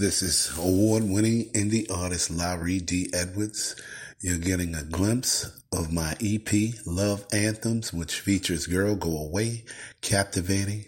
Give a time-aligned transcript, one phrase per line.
[0.00, 3.10] This is award winning indie artist Larry D.
[3.12, 3.76] Edwards.
[4.20, 6.48] You're getting a glimpse of my EP,
[6.86, 9.64] Love Anthems, which features Girl Go Away,
[10.00, 10.86] Captivating,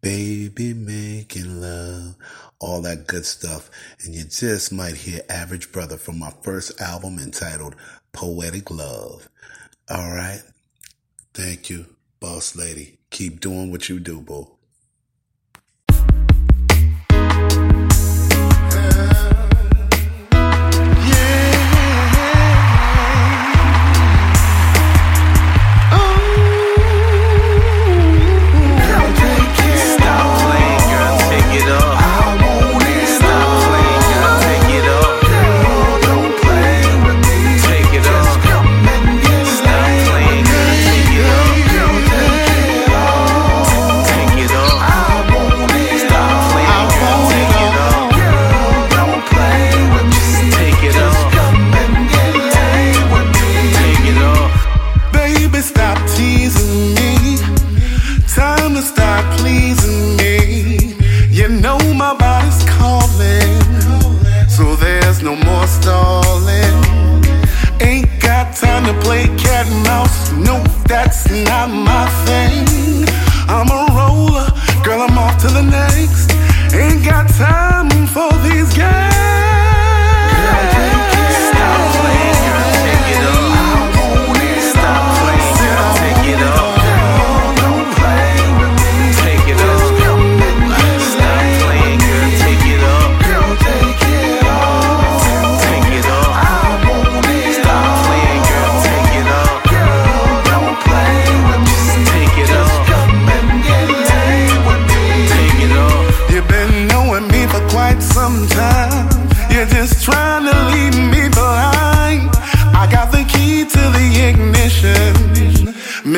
[0.00, 2.14] Baby Making Love,
[2.60, 3.72] all that good stuff.
[4.04, 7.74] And you just might hear Average Brother from my first album entitled
[8.12, 9.28] Poetic Love.
[9.90, 10.44] All right.
[11.32, 11.86] Thank you,
[12.20, 12.98] boss lady.
[13.10, 14.53] Keep doing what you do, boo.
[71.26, 71.93] That's not my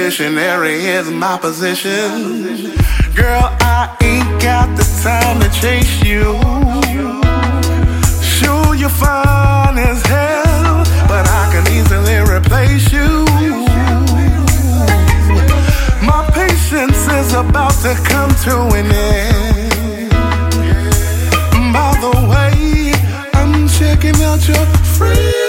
[0.06, 2.76] Missionary is my position.
[3.16, 6.38] Girl, I ain't got the time to chase you.
[8.22, 13.24] Sure, you're fine as hell, but I can easily replace you.
[16.06, 20.10] My patience is about to come to an end.
[21.74, 22.92] By the way,
[23.34, 25.45] I'm checking out your free.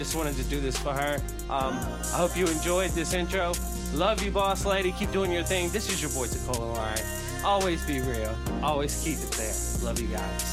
[0.00, 1.16] Just wanted to do this for her.
[1.50, 1.74] Um,
[2.14, 3.52] I hope you enjoyed this intro.
[3.92, 4.92] Love you, Boss Lady.
[4.92, 5.68] Keep doing your thing.
[5.68, 7.44] This is your boy Tacola Lion.
[7.44, 8.34] Always be real.
[8.62, 9.52] Always keep it there.
[9.86, 10.49] Love you guys.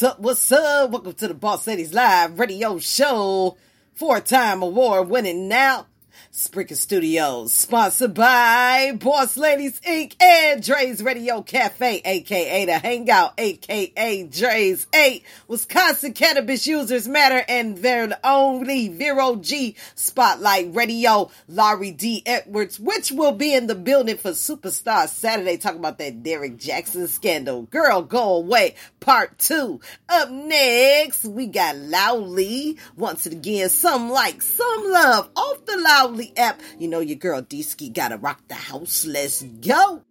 [0.00, 0.20] What's up?
[0.20, 0.90] What's up?
[0.92, 3.58] Welcome to the Boss Ladies Live Radio Show.
[3.92, 5.88] Four time award winning now.
[6.32, 10.14] Spreaker Studios, sponsored by Boss Ladies Inc.
[10.40, 15.22] and Dre's Radio Cafe, aka The Hangout, aka Dre's 8.
[15.48, 22.22] Wisconsin Cannabis Users Matter and their only Vero G Spotlight Radio, Larry D.
[22.24, 27.06] Edwards, which will be in the building for Superstar Saturday, talking about that Derek Jackson
[27.06, 27.62] scandal.
[27.64, 28.76] Girl, go away.
[28.98, 29.78] Part 2.
[30.08, 32.78] Up next, we got Loudly.
[32.96, 36.62] Once again, some like, some love off the Loudly app.
[36.78, 39.04] You know your girl D-Ski gotta rock the house.
[39.04, 40.02] Let's go.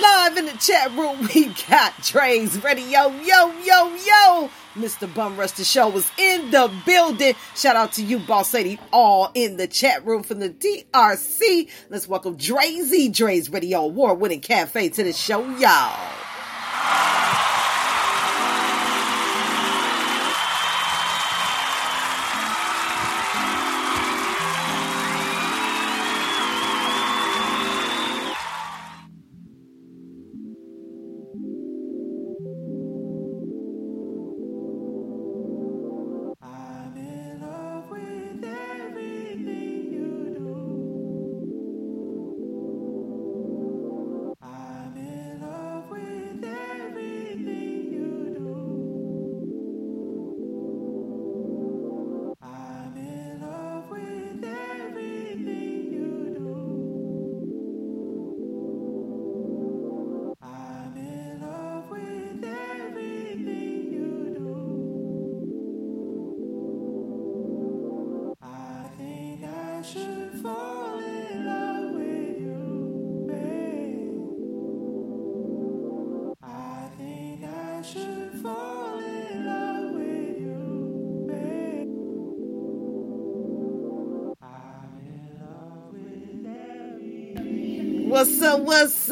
[0.00, 3.08] Live in the chat room, we got Dre's Radio.
[3.08, 3.94] Yo, yo, yo.
[3.96, 4.50] yo.
[4.74, 5.12] Mr.
[5.12, 7.34] Bum Rush the Show was in the building.
[7.54, 11.68] Shout out to you, Boss Lady, all in the chat room from the DRC.
[11.90, 16.21] Let's welcome Drazy, Dre's Radio Award winning cafe to the show, y'all.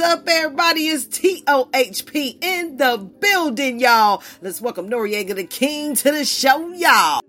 [0.00, 0.20] Up?
[0.20, 0.88] What's up, everybody?
[0.88, 4.22] It's TOHP in the building, y'all.
[4.40, 7.20] Let's welcome Noriega the King to the show, y'all.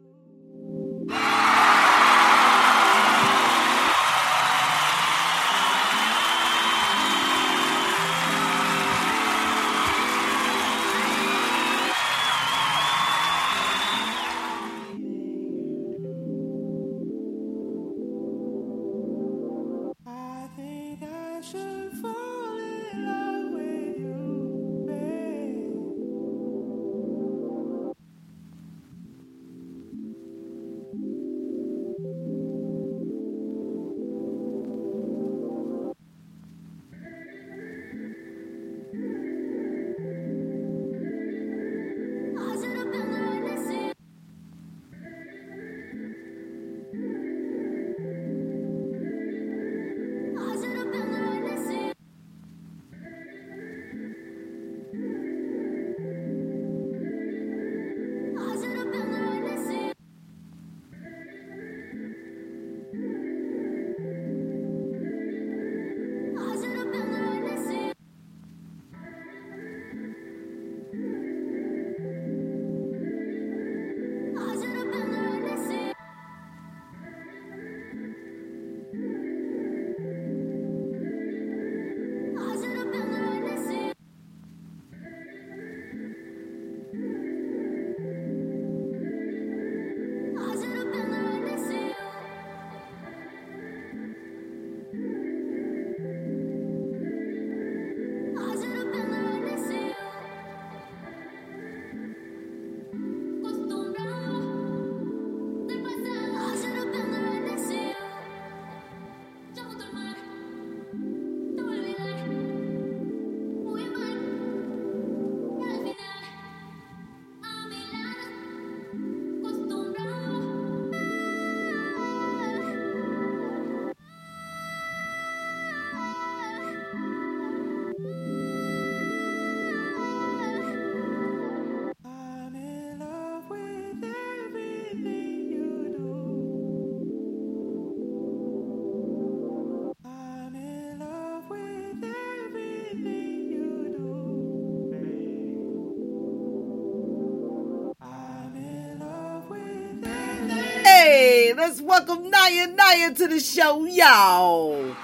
[151.61, 154.95] Let's welcome Naya Naya to the show, y'all.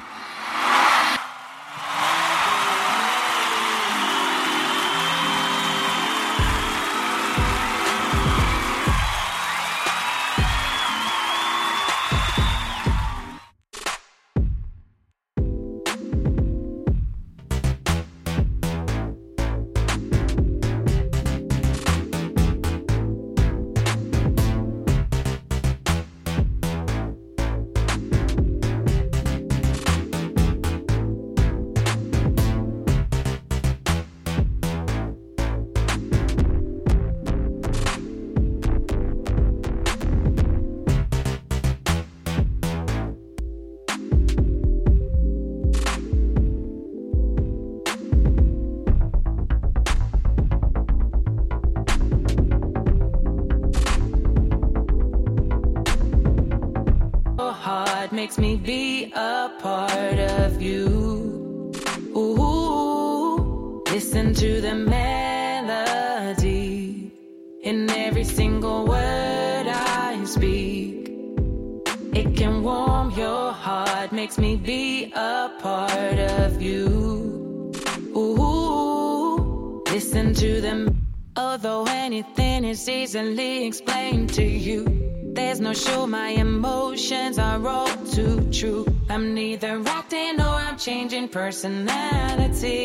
[91.18, 92.76] Changing personality.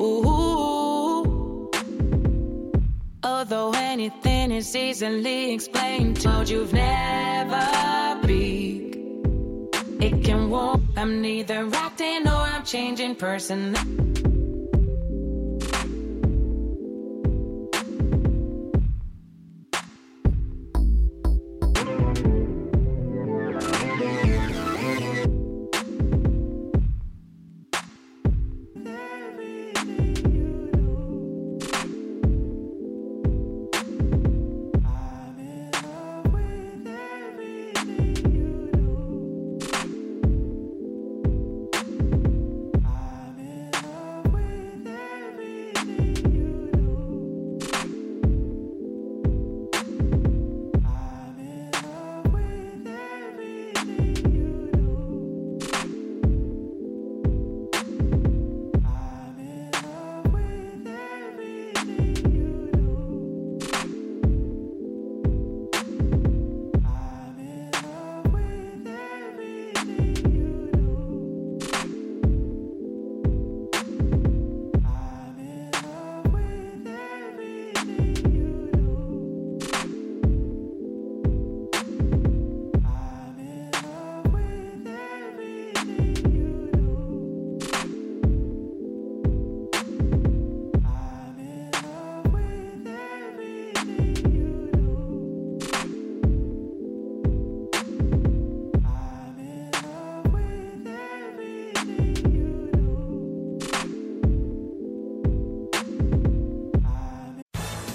[0.00, 1.70] Ooh.
[3.22, 9.68] Although anything is easily explained, told you've never been.
[10.00, 10.88] It can warm.
[10.96, 14.23] I'm neither acting or I'm changing personality.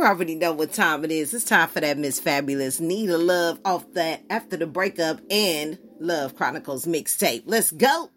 [0.00, 1.34] Already know what time it is.
[1.34, 5.78] It's time for that Miss Fabulous Need a Love off that After the Breakup and
[5.98, 7.42] Love Chronicles mixtape.
[7.44, 8.10] Let's go.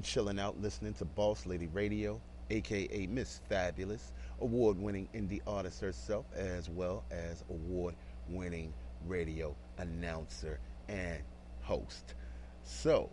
[0.00, 5.82] I'm chilling out listening to Boss Lady Radio, aka Miss Fabulous, award winning indie artist
[5.82, 7.96] herself, as well as award
[8.30, 8.72] winning
[9.06, 10.58] radio announcer
[10.88, 11.18] and
[11.60, 12.14] host.
[12.64, 13.10] So,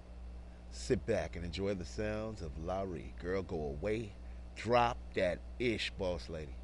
[0.72, 3.14] sit back and enjoy the sounds of Larry.
[3.22, 4.14] Girl, go away.
[4.56, 6.56] Drop that ish, Boss Lady.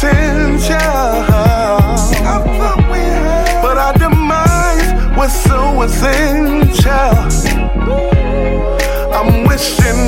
[0.00, 0.78] Potential.
[3.62, 6.94] But our demise was so essential.
[9.12, 10.07] I'm wishing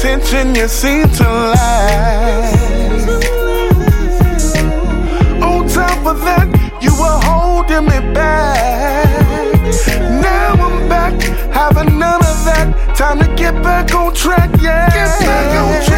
[0.00, 2.54] attention, you seem to lack.
[5.42, 6.48] On top of that,
[6.80, 9.06] you were holding me back.
[10.22, 11.20] Now I'm back,
[11.52, 12.96] having none of that.
[12.96, 14.88] Time to get back on track, yeah.
[14.88, 15.89] Get back on track.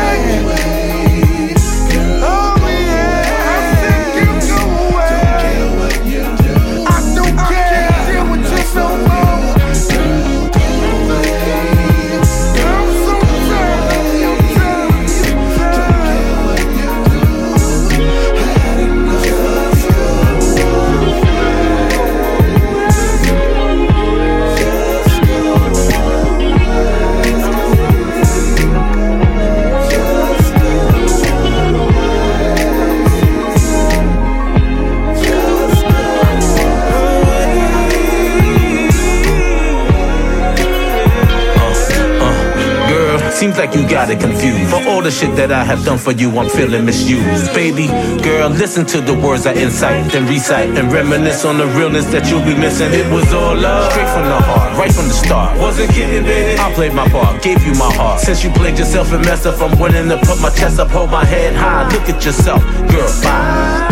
[43.42, 44.70] Seems like you got it confused.
[44.70, 47.52] For all the shit that I have done for you, I'm feeling misused.
[47.52, 47.88] Baby,
[48.22, 52.30] girl, listen to the words I incite, then recite, and reminisce on the realness that
[52.30, 52.92] you'll be missing.
[52.92, 55.58] It was all love, straight from the heart, right from the start.
[55.58, 56.56] Wasn't kidding, baby.
[56.56, 58.20] I played my part, gave you my heart.
[58.20, 61.10] Since you played yourself and messed up, I'm willing to put my chest up, hold
[61.10, 61.88] my head high.
[61.88, 63.91] Look at yourself, girl, bye.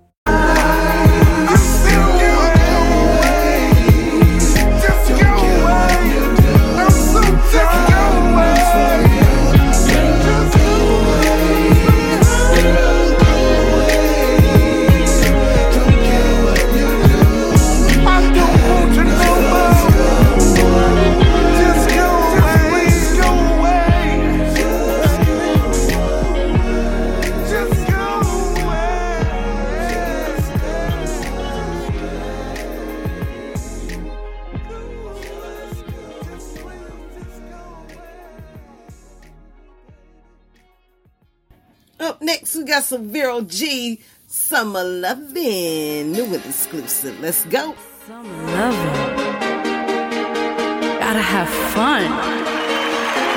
[0.27, 0.33] Up
[1.49, 2.40] next,
[42.71, 47.19] got some Vero G Summer Lovin', new and exclusive.
[47.19, 47.75] Let's go.
[48.07, 49.15] Summer loving.
[51.01, 52.03] Gotta have fun.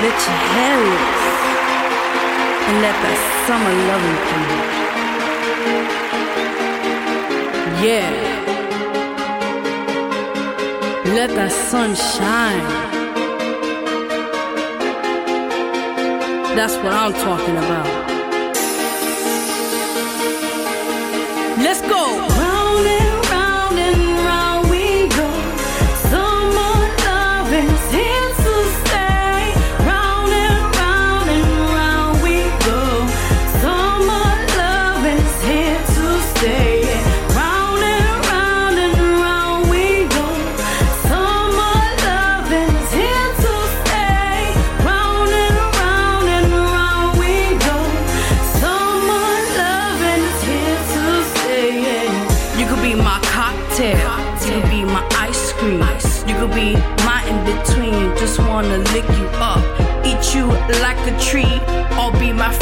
[0.03, 1.25] Let your hair loose.
[2.67, 4.47] And let that summer loving come.
[7.83, 8.11] Yeah.
[11.13, 12.67] Let that sun shine.
[16.55, 18.14] That's what I'm talking about.
[21.65, 22.34] Let's go.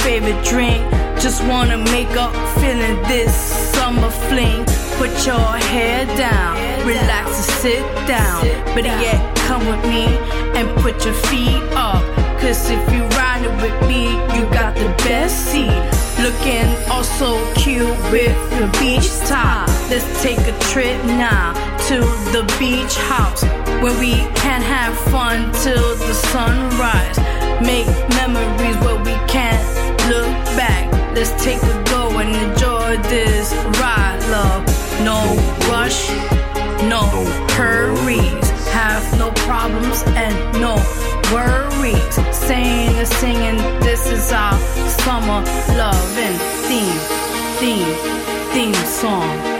[0.04, 0.84] Favorite drink.
[1.18, 3.34] Just wanna make up, feeling this
[3.74, 4.66] summer fling.
[5.00, 8.42] Put your head down, relax and sit down.
[8.76, 10.06] But yeah, come with me
[10.58, 12.04] and put your feet up.
[12.42, 15.84] Cause if you riding with me, you got the best seat.
[16.22, 19.70] Looking also cute with your beach top.
[19.90, 21.54] Let's take a trip now
[21.88, 21.98] to
[22.36, 23.44] the beach house
[23.82, 27.18] where we can have fun till the sunrise.
[27.62, 27.88] Make
[28.20, 29.64] memories where we can't
[30.10, 30.28] look
[30.58, 30.92] back.
[31.16, 34.66] Let's take a go and enjoy this ride, love.
[35.04, 35.20] No
[35.70, 36.10] rush,
[36.90, 37.06] no
[37.52, 38.50] hurries.
[38.72, 40.76] Have no problems and no
[41.32, 42.16] worries.
[42.36, 44.58] Saying and singing, this is our
[45.04, 45.42] summer
[45.78, 46.38] loving
[46.68, 47.00] theme,
[47.60, 47.96] theme,
[48.54, 49.53] theme song.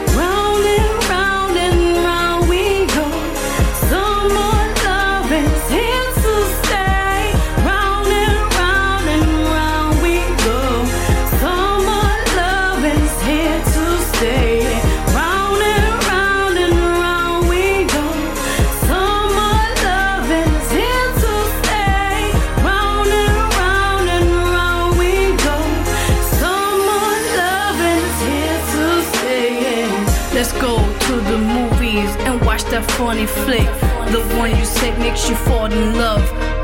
[32.74, 33.70] That funny flick.
[34.12, 36.24] The one you said makes you fall in love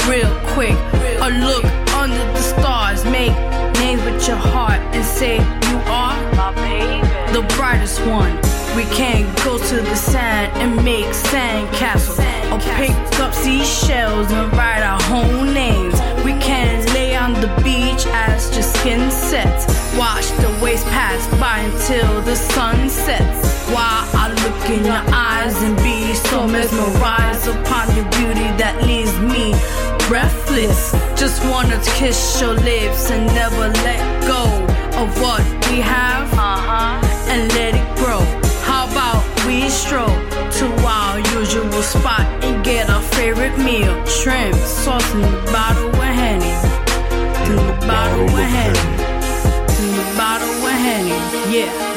[0.10, 0.78] real quick.
[1.22, 3.36] Or look under the stars, make
[3.78, 7.06] names with your heart and say you are my baby.
[7.32, 8.36] The brightest one.
[8.76, 12.20] We can go to the sand and make sand castles.
[12.52, 15.94] Or pick up seashells and write our whole names.
[16.26, 19.66] We can lay on the beach as your skin sets.
[19.98, 23.70] Watch the waves pass by until the sun sets.
[23.70, 29.18] While I look in your eyes and be so mesmerized upon your beauty that leaves
[29.20, 29.54] me
[30.08, 30.92] breathless.
[31.16, 34.44] Just wanna kiss your lips and never let go
[35.02, 37.00] of what we have uh-huh.
[37.30, 38.22] and let it grow.
[38.64, 40.18] How about we stroll
[40.60, 43.94] to our usual spot and get our favorite meal?
[44.06, 46.69] Shrimp, sauce and bottle of Henny.
[47.90, 48.80] Bottle with Henny.
[49.98, 51.10] The bottle with Henny.
[51.52, 51.89] Yeah.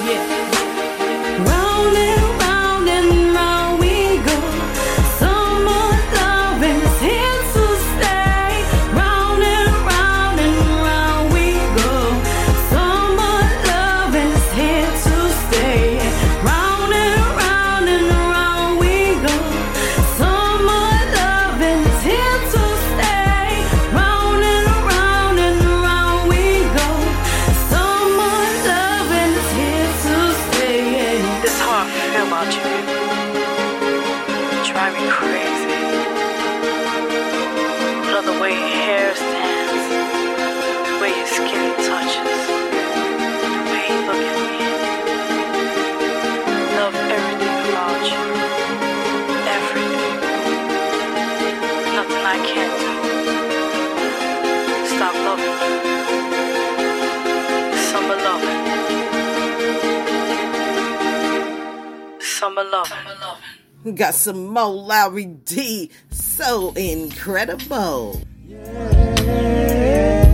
[63.93, 65.90] We got some Mo Lowry D.
[66.09, 68.22] So incredible.
[68.49, 70.32] marvelous,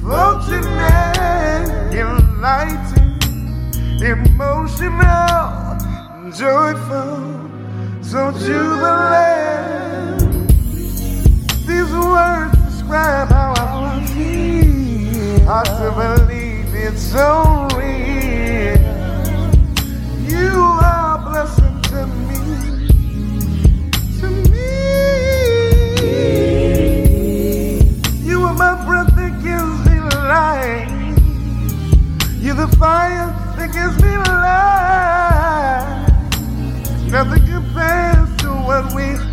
[0.00, 3.24] floating and enlightened,
[4.02, 5.78] emotional,
[6.30, 7.20] joyful,
[8.02, 10.20] so jubilant.
[11.66, 15.40] These words describe how I feel.
[15.46, 18.78] Hard to believe it's so real.
[20.28, 22.23] You are a blessing to me.
[32.76, 35.84] Fire that gives me life.
[37.10, 39.23] Nothing compares to what we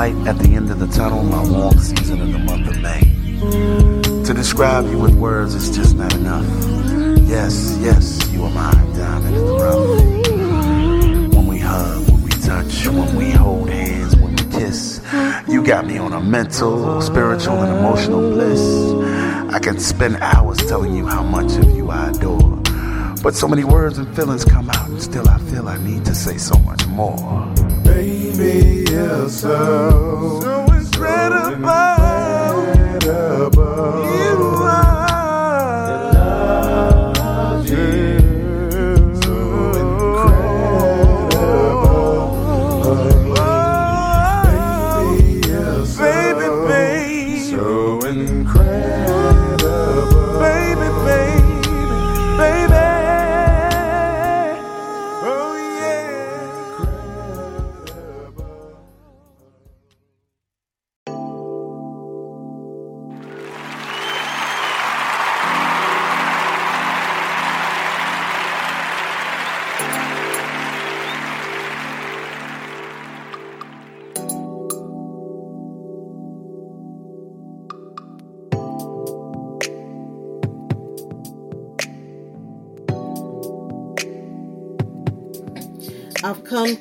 [0.00, 3.02] light at the end of the tunnel, my warm season in the month of May.
[4.24, 6.48] To describe you with words is just not enough.
[7.28, 11.34] Yes, yes, you are my diamond in the rough.
[11.34, 15.02] When we hug, when we touch, when we hold hands, when we kiss,
[15.46, 18.64] you got me on a mental, spiritual, and emotional bliss.
[19.54, 22.56] I can spend hours telling you how much of you I adore.
[23.22, 26.14] But so many words and feelings come out, and still I feel I need to
[26.14, 27.20] say so much more.
[28.40, 31.50] Baby, you're so, so incredible.
[31.50, 31.89] You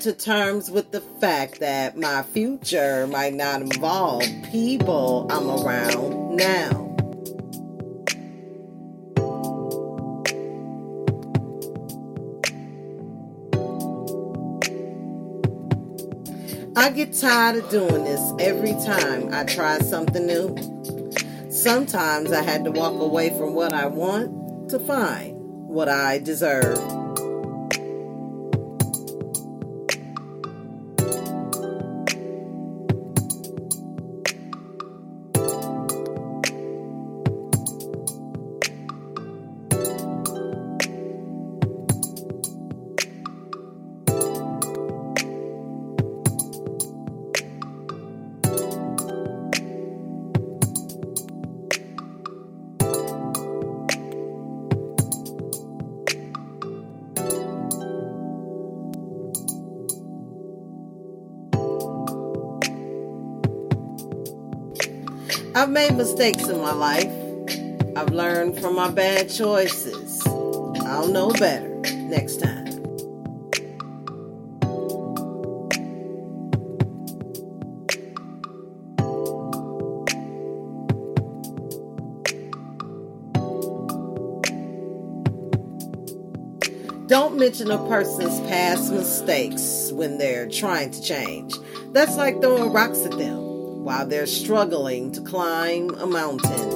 [0.02, 6.86] to terms with the fact that my future might not involve people I'm around now.
[16.78, 20.56] I get tired of doing this every time I try something new.
[21.52, 25.36] Sometimes I had to walk away from what I want to find
[25.68, 26.78] what I deserve.
[65.60, 67.12] I've made mistakes in my life.
[67.98, 70.26] I've learned from my bad choices.
[70.26, 71.68] I'll know better
[72.08, 72.66] next time.
[87.08, 91.54] Don't mention a person's past mistakes when they're trying to change.
[91.92, 93.49] That's like throwing rocks at them
[93.90, 96.70] while they're struggling to climb a mountain.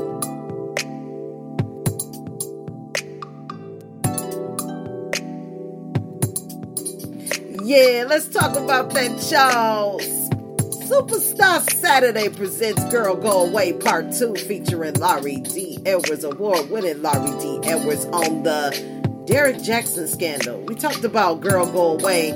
[7.64, 10.00] Yeah, let's talk about that, y'all.
[10.00, 15.78] Superstar Saturday presents Girl Go Away Part 2 featuring Larry D.
[15.86, 17.60] Edwards, award winning Larry D.
[17.64, 20.62] Edwards on the Derek Jackson scandal.
[20.62, 22.30] We talked about Girl Go Away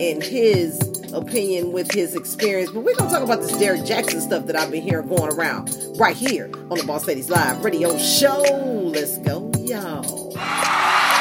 [0.00, 2.70] in his opinion with his experience.
[2.70, 5.32] But we're going to talk about this Derek Jackson stuff that I've been hearing going
[5.32, 8.42] around right here on the Boss Ladies Live radio show.
[8.92, 11.15] Let's go, y'all.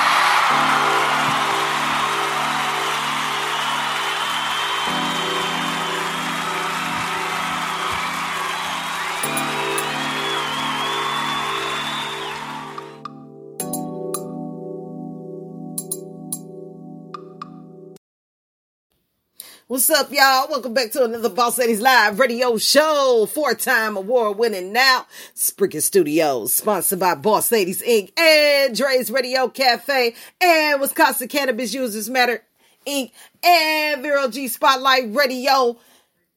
[19.68, 20.48] What's up, y'all?
[20.48, 23.28] Welcome back to another Boss Ladies Live radio show.
[23.34, 25.08] Four-time award-winning now.
[25.34, 28.16] Spreaker Studios, sponsored by Boss Ladies Inc.
[28.16, 32.44] and Dre's Radio Cafe and Wisconsin Cannabis Users Matter
[32.86, 33.10] Inc.
[33.44, 35.80] and Vero G Spotlight Radio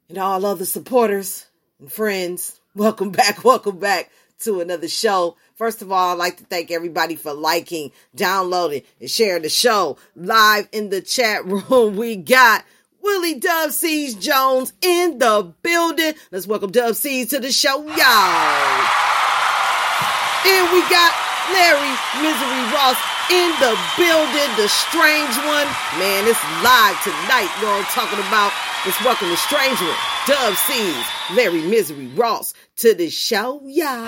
[0.09, 1.45] and all other supporters
[1.81, 2.59] and friends.
[2.75, 3.45] Welcome back.
[3.45, 4.11] Welcome back
[4.41, 5.37] to another show.
[5.55, 9.99] First of all, I'd like to thank everybody for liking, downloading, and sharing the show.
[10.17, 12.65] Live in the chat room, we got
[13.03, 16.15] Willie Dub Seas Jones in the building.
[16.31, 18.85] Let's welcome Dub Seas to the show, y'all.
[20.47, 21.13] And we got
[21.53, 22.97] Larry Misery Ross
[23.31, 25.69] in the building, the strange one.
[26.01, 27.51] Man, it's live tonight.
[27.61, 28.53] I'm talking about?
[28.87, 29.97] Let's welcome the strange one,
[30.27, 34.07] Dub Seas, Larry Misery Ross to the show, y'all.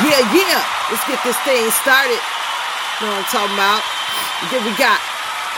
[0.00, 0.64] Yeah, yeah.
[0.90, 2.20] Let's get this thing started.
[3.00, 3.82] You know what I'm talking about?
[4.48, 5.00] Then we got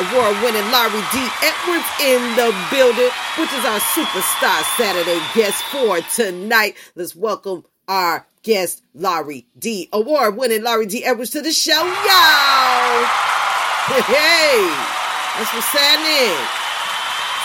[0.03, 1.22] award winning Larry D.
[1.46, 6.74] Edwards in the building, which is our superstar Saturday guest for tonight.
[6.96, 9.88] Let's welcome our guest, Larry D.
[9.92, 11.05] Award winning Larry D.
[11.05, 13.07] Edwards to the show, y'all.
[14.11, 14.59] Hey,
[15.38, 16.34] that's what's happening.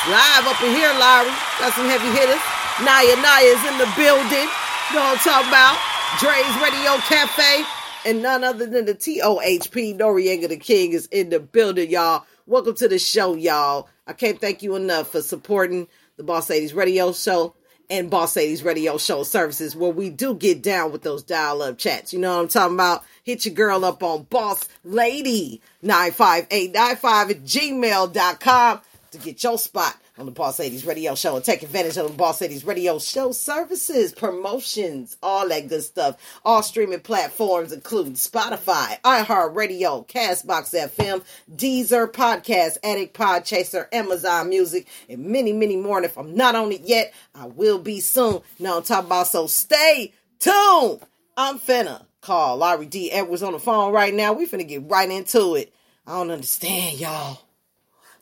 [0.10, 1.30] Live up in here, Larry.
[1.60, 2.42] Got some heavy hitters.
[2.82, 4.50] Naya Naya's in the building.
[4.90, 5.78] You know what I'm talking about?
[6.20, 7.66] Dre's Radio Cafe.
[8.06, 12.26] And none other than the TOHP Noriega the King is in the building, y'all.
[12.50, 13.90] Welcome to the show, y'all.
[14.08, 17.56] I can't thank you enough for supporting the Boss Ladies Radio Show
[17.90, 21.78] and Boss Ladies Radio Show services where we do get down with those dial up
[21.78, 22.14] chats.
[22.14, 23.04] You know what I'm talking about?
[23.26, 28.82] Hit your girl up on Boss Lady 95895 at gmail.com
[29.12, 32.18] to get your spot on the Boss Ladies Radio Show and take advantage of the
[32.18, 36.18] Boss Ladies Radio Show services, promotions, all that good stuff.
[36.44, 41.24] All streaming platforms include Spotify, iHeartRadio, Castbox FM,
[41.56, 45.98] Deezer, Podcast Addict, Podchaser, Amazon Music, and many, many more.
[45.98, 48.42] And if I'm not on it yet, I will be soon.
[48.60, 51.02] Now I'm talking about, so stay tuned.
[51.36, 53.12] I'm finna call Larry D.
[53.12, 54.34] Edwards on the phone right now.
[54.34, 55.74] We finna get right into it.
[56.08, 57.42] I don't understand, y'all.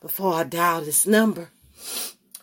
[0.02, 1.50] Before I dial this number,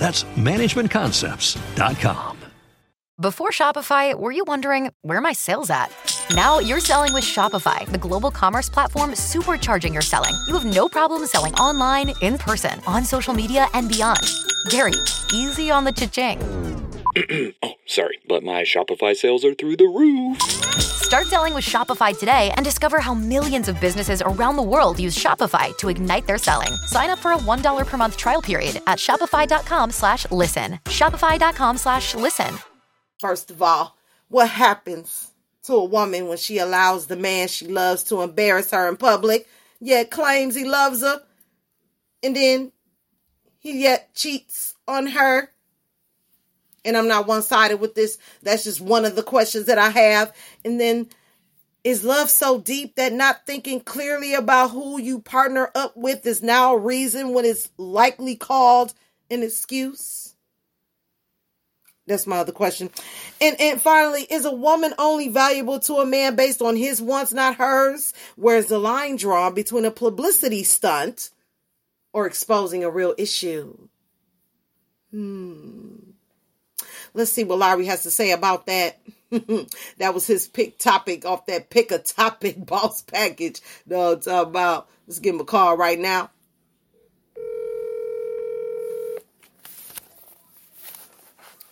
[0.00, 2.36] That's managementconcepts.com.
[3.20, 5.94] Before Shopify, were you wondering where are my sales at?
[6.34, 10.32] Now you're selling with Shopify, the global commerce platform supercharging your selling.
[10.46, 14.22] You have no problem selling online, in person, on social media, and beyond.
[14.70, 14.94] Gary,
[15.34, 16.79] easy on the cha-ching.
[17.62, 20.40] oh, sorry, but my Shopify sales are through the roof.
[20.40, 25.18] Start selling with Shopify today and discover how millions of businesses around the world use
[25.18, 26.72] Shopify to ignite their selling.
[26.86, 30.78] Sign up for a $1 per month trial period at shopify.com slash listen.
[30.84, 32.54] Shopify.com slash listen.
[33.18, 33.96] First of all,
[34.28, 35.32] what happens
[35.64, 39.48] to a woman when she allows the man she loves to embarrass her in public,
[39.80, 41.20] yet claims he loves her,
[42.22, 42.70] and then
[43.58, 45.50] he yet cheats on her?
[46.84, 48.18] And I'm not one sided with this.
[48.42, 50.34] That's just one of the questions that I have.
[50.64, 51.08] And then,
[51.82, 56.42] is love so deep that not thinking clearly about who you partner up with is
[56.42, 58.92] now a reason when it's likely called
[59.30, 60.34] an excuse?
[62.06, 62.90] That's my other question.
[63.40, 67.32] And and finally, is a woman only valuable to a man based on his wants,
[67.32, 68.12] not hers?
[68.36, 71.30] Where's the line drawn between a publicity stunt
[72.12, 73.88] or exposing a real issue?
[75.12, 75.99] Hmm.
[77.14, 79.00] Let's see what Larry has to say about that.
[79.98, 83.60] that was his pick topic off that pick a topic boss package.
[83.86, 84.88] No, I'm talking about.
[85.06, 86.30] Let's give him a call right now.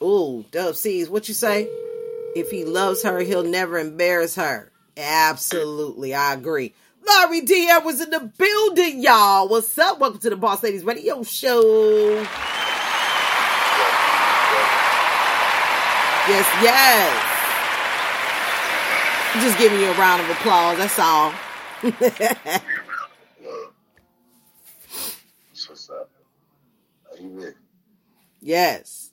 [0.02, 1.68] Ooh, Dub C's, what you say?
[2.36, 4.70] If he loves her, he'll never embarrass her.
[4.96, 6.74] Absolutely, I agree.
[7.04, 7.68] Larry D.
[7.84, 9.48] was in the building, y'all.
[9.48, 9.98] What's up?
[9.98, 12.26] Welcome to the Boss Ladies Radio Show.
[16.28, 17.42] Yes, yes.
[19.42, 20.76] Just giving you a round of applause.
[20.76, 21.32] That's all.
[25.68, 26.10] What's up?
[27.10, 27.56] Are you ready?
[28.40, 29.10] yes.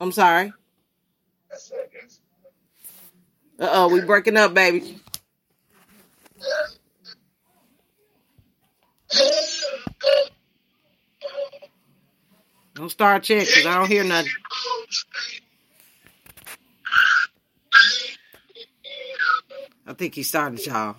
[0.00, 0.52] I'm sorry.
[1.52, 2.20] I said yes.
[3.60, 4.98] Uh oh, we breaking up, baby.
[12.74, 14.32] Don't start checking because I don't hear nothing.
[19.86, 20.96] I think he's starting, y'all.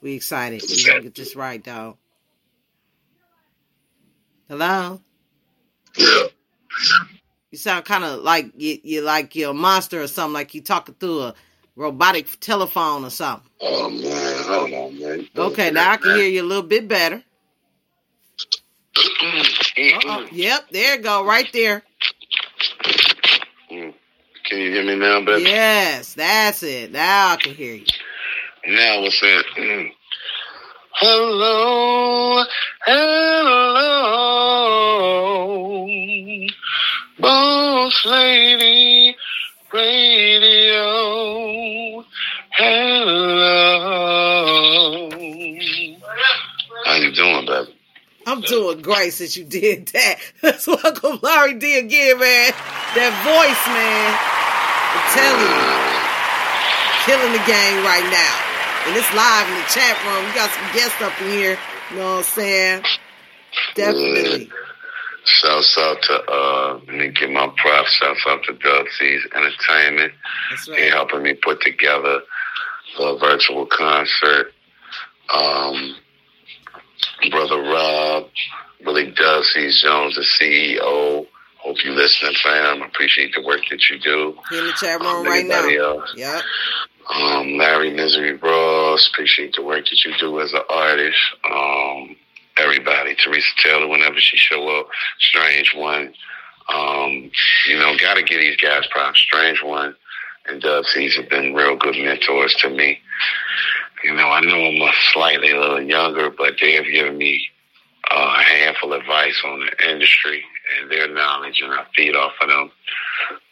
[0.00, 0.62] We excited.
[0.68, 1.96] We gotta get this right, dog.
[4.48, 5.00] Hello.
[5.96, 10.62] You sound kind of like you, you like you're a monster or something, like you
[10.62, 11.34] talking through a
[11.76, 13.48] robotic telephone or something.
[13.60, 15.28] Oh man, hold on, man.
[15.36, 17.22] Okay, now I can hear you a little bit better.
[18.96, 20.26] Uh-oh.
[20.32, 21.82] Yep, there you go, right there.
[23.68, 23.94] Can
[24.58, 25.44] you hear me now, baby?
[25.44, 26.92] Yes, that's it.
[26.92, 27.86] Now I can hear you.
[28.66, 29.44] Now what's that?
[29.56, 29.92] Mm.
[30.94, 32.44] Hello,
[32.84, 33.88] hello,
[37.18, 39.16] boss lady,
[39.72, 40.84] radio,
[42.50, 43.08] hello.
[46.84, 47.46] How you doing,
[48.26, 50.16] I'm doing great since you did that.
[50.42, 52.52] That's what Uncle Larry did again, man.
[52.94, 54.10] That voice, man.
[54.92, 55.82] I'm telling you.
[57.06, 58.52] Killing the game right now.
[58.86, 60.24] And it's live in the chat room.
[60.26, 61.58] We got some guests up in here.
[61.90, 62.84] You know what I'm saying?
[63.74, 64.50] Definitely.
[65.24, 70.12] Shouts out to uh let me give my props, shouts out to Dub C's Entertainment.
[70.50, 70.78] That's right.
[70.78, 72.22] They helping me put together
[72.98, 74.52] a virtual concert.
[75.32, 75.94] Um
[77.30, 78.26] Brother Rob,
[78.84, 81.26] Willie Dusty Jones, the CEO.
[81.58, 82.82] Hope you listening, fam.
[82.82, 84.36] Appreciate the work that you do.
[84.50, 85.68] In the chat room Um, right now.
[85.68, 86.12] else.
[86.16, 86.42] Yep.
[87.14, 91.18] Um, Larry Misery Ross, appreciate the work that you do as an artist.
[91.48, 92.16] Um,
[92.56, 94.88] everybody, Teresa Taylor, whenever she show up,
[95.20, 96.14] Strange One.
[96.72, 97.30] Um,
[97.68, 99.20] you know, gotta give these guys props.
[99.20, 99.94] Strange One
[100.46, 102.98] and Dub C's have been real good mentors to me.
[104.04, 107.46] You know, I know I'm a slightly a little younger, but they have given me
[108.10, 110.42] uh, a handful of advice on the industry
[110.80, 112.70] and their knowledge, and I feed off of them.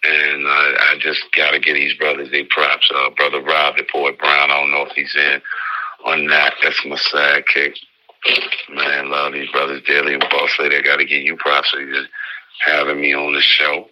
[0.02, 2.90] And I, I just got to give these brothers their props.
[2.92, 5.40] Uh, Brother Rob, the poet Brown, I don't know if he's in
[6.04, 6.54] on that.
[6.62, 7.76] That's my sidekick.
[8.70, 10.14] Man, love these brothers dearly.
[10.14, 11.80] And Boss Lady, I got to give you props for
[12.64, 13.88] having me on the show.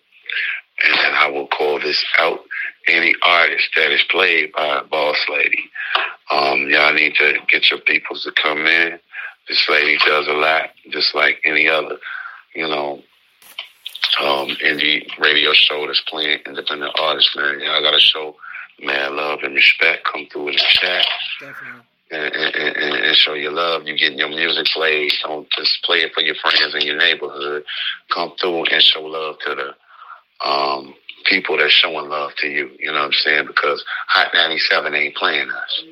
[0.85, 2.41] And I will call this out.
[2.89, 5.71] Any artist that is played by Boss Lady,
[6.31, 8.99] um, y'all need to get your peoples to come in.
[9.49, 11.99] This lady does a lot, just like any other,
[12.55, 13.03] you know,
[14.21, 17.61] um, indie radio show that's playing independent artists, man.
[17.61, 18.37] Y'all got to show
[18.81, 20.05] man love and respect.
[20.05, 21.07] Come through in the chat
[22.11, 23.87] and, and, and, and show your love.
[23.87, 25.13] You getting your music played.
[25.23, 27.65] Don't just play it for your friends in your neighborhood.
[28.13, 30.95] Come through and show love to the um,
[31.25, 32.71] people that's showing love to you.
[32.79, 33.47] You know what I'm saying?
[33.47, 35.85] Because Hot 97 ain't playing us.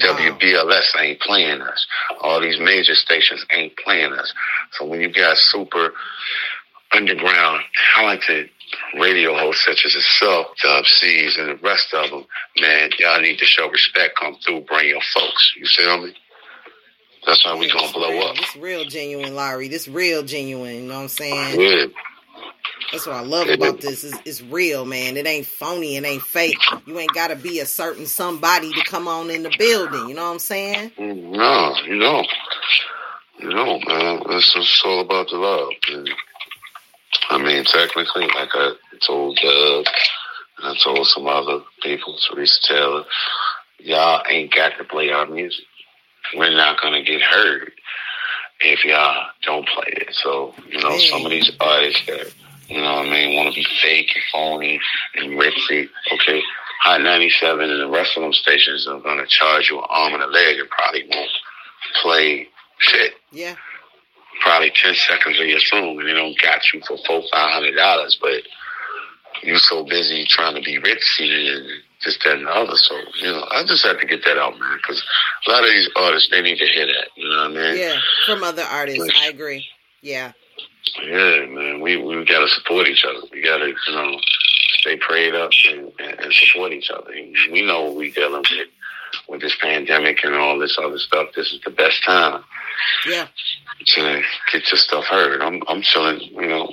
[0.00, 1.86] WBLS ain't playing us.
[2.20, 4.32] All these major stations ain't playing us.
[4.72, 5.92] So when you got super
[6.92, 7.62] underground,
[7.94, 8.50] talented
[8.98, 12.24] radio hosts such as yourself, Dub C's, and the rest of them,
[12.60, 14.18] man, y'all need to show respect.
[14.18, 15.52] Come through, bring your folks.
[15.56, 16.14] You feel me?
[17.26, 18.36] That's how we gonna blow up.
[18.36, 19.68] This real genuine, Larry.
[19.68, 20.74] This real genuine.
[20.74, 21.60] You know what I'm saying?
[21.60, 21.86] Yeah.
[22.90, 24.04] That's what I love about this.
[24.04, 25.16] Is it's real, man.
[25.16, 25.96] It ain't phony.
[25.96, 26.58] It ain't fake.
[26.86, 30.08] You ain't got to be a certain somebody to come on in the building.
[30.08, 30.92] You know what I'm saying?
[30.98, 32.24] No, you know,
[33.38, 34.22] you know, man.
[34.30, 35.72] It's just all about the love.
[35.90, 36.10] And,
[37.30, 38.72] I mean, technically, like I
[39.06, 39.86] told Doug,
[40.58, 43.04] and I told some other people, Teresa Taylor,
[43.78, 45.64] y'all ain't got to play our music.
[46.36, 47.72] We're not gonna get heard
[48.60, 50.14] if y'all don't play it.
[50.14, 52.32] So, you know, some of these artists that,
[52.68, 54.80] you know what I mean, want to be fake and phony
[55.16, 56.42] and ritzy, okay,
[56.82, 60.14] Hot 97 and the rest of them stations are going to charge you an arm
[60.14, 61.30] and a leg and probably won't
[62.02, 62.48] play
[62.78, 63.12] shit.
[63.30, 63.54] Yeah.
[64.40, 67.76] Probably 10 seconds of your song and they don't got you for four, five hundred
[67.76, 68.42] dollars, but
[69.44, 71.66] you're so busy trying to be ritzy and
[72.04, 72.74] this, that, and the other.
[72.74, 75.04] So, you know, I just had to get that out, man, because
[75.46, 77.78] a lot of these artists, they need to hear that, you know what I mean?
[77.78, 78.00] Yeah.
[78.26, 79.66] From other artists, I agree.
[80.00, 80.32] Yeah.
[81.04, 83.20] Yeah, man, we we gotta support each other.
[83.32, 84.18] We gotta, you know,
[84.74, 87.10] stay prayed up and, and, and support each other.
[87.50, 88.68] We know what we dealing with
[89.28, 91.28] with this pandemic and all this other stuff.
[91.36, 92.42] This is the best time
[93.06, 93.26] Yeah.
[93.86, 94.22] to
[94.52, 95.40] get your stuff heard.
[95.42, 96.66] I'm I'm chilling, you know,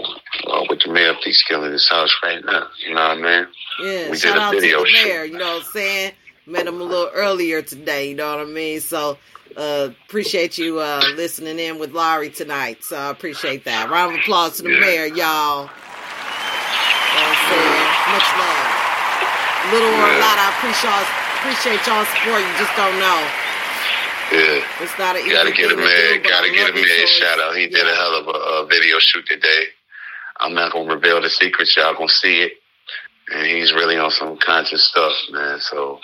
[0.47, 2.68] uh, with the mayor of Peace in his house right now.
[2.86, 3.47] You know what I mean?
[3.82, 4.10] Yeah.
[4.10, 5.07] We did a video shoot.
[5.07, 5.24] mayor.
[5.26, 6.12] You know what I'm saying?
[6.49, 8.09] Met him a little earlier today.
[8.09, 8.79] You know what I mean?
[8.81, 9.17] So.
[9.57, 12.83] Uh, appreciate you uh, listening in with Larry tonight.
[12.83, 13.89] So I appreciate that.
[13.89, 14.79] Round of applause to the Yeah.
[14.79, 15.09] mayor, y'all.
[15.09, 15.19] You know
[17.17, 17.89] what I'm saying?
[18.13, 19.73] Much love.
[19.73, 21.07] Little or a lot, I appreciate
[21.41, 22.45] appreciate y'all support.
[22.45, 23.19] You just don't know.
[24.37, 24.85] Yeah.
[24.85, 27.57] It's not an easy Gotta get a man, do, gotta get a man shout out.
[27.57, 29.65] He did a hell of a, uh video shoot today.
[30.39, 31.75] I'm not gonna reveal the secrets.
[31.75, 32.53] Y'all gonna see it.
[33.33, 35.59] And he's really on some conscious stuff, man.
[35.59, 35.99] So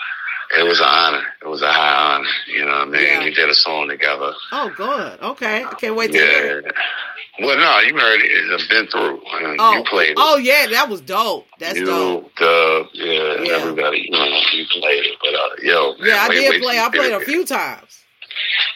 [0.58, 1.22] it was an honor.
[1.42, 2.28] It was a high honor.
[2.46, 3.02] You know what I mean?
[3.02, 3.24] Yeah.
[3.24, 4.32] We did a song together.
[4.52, 5.20] Oh, good.
[5.22, 6.60] Okay, I can't wait to hear.
[6.62, 6.68] Yeah.
[6.68, 6.74] it.
[7.38, 8.30] Well, no, you heard it.
[8.30, 9.20] It's been through.
[9.58, 10.16] Oh, you played it.
[10.18, 11.46] oh yeah, that was dope.
[11.58, 12.34] That's you, dope.
[12.36, 13.52] Dub, yeah, Yeah.
[13.56, 15.16] everybody, you know, you played it.
[15.20, 16.78] But, uh, yo, man, Yeah, I wait, did wait play.
[16.78, 18.04] I played hear a few times.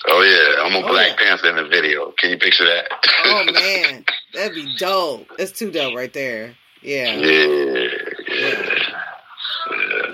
[0.08, 0.62] Oh, yeah.
[0.62, 1.26] I'm a Oh, Black yeah.
[1.28, 2.12] Panther in the video.
[2.18, 2.88] Can you picture that?
[3.24, 4.04] Oh man,
[4.34, 5.26] that'd be dope.
[5.38, 6.54] That's too dope right there.
[6.82, 7.88] Yeah, yeah.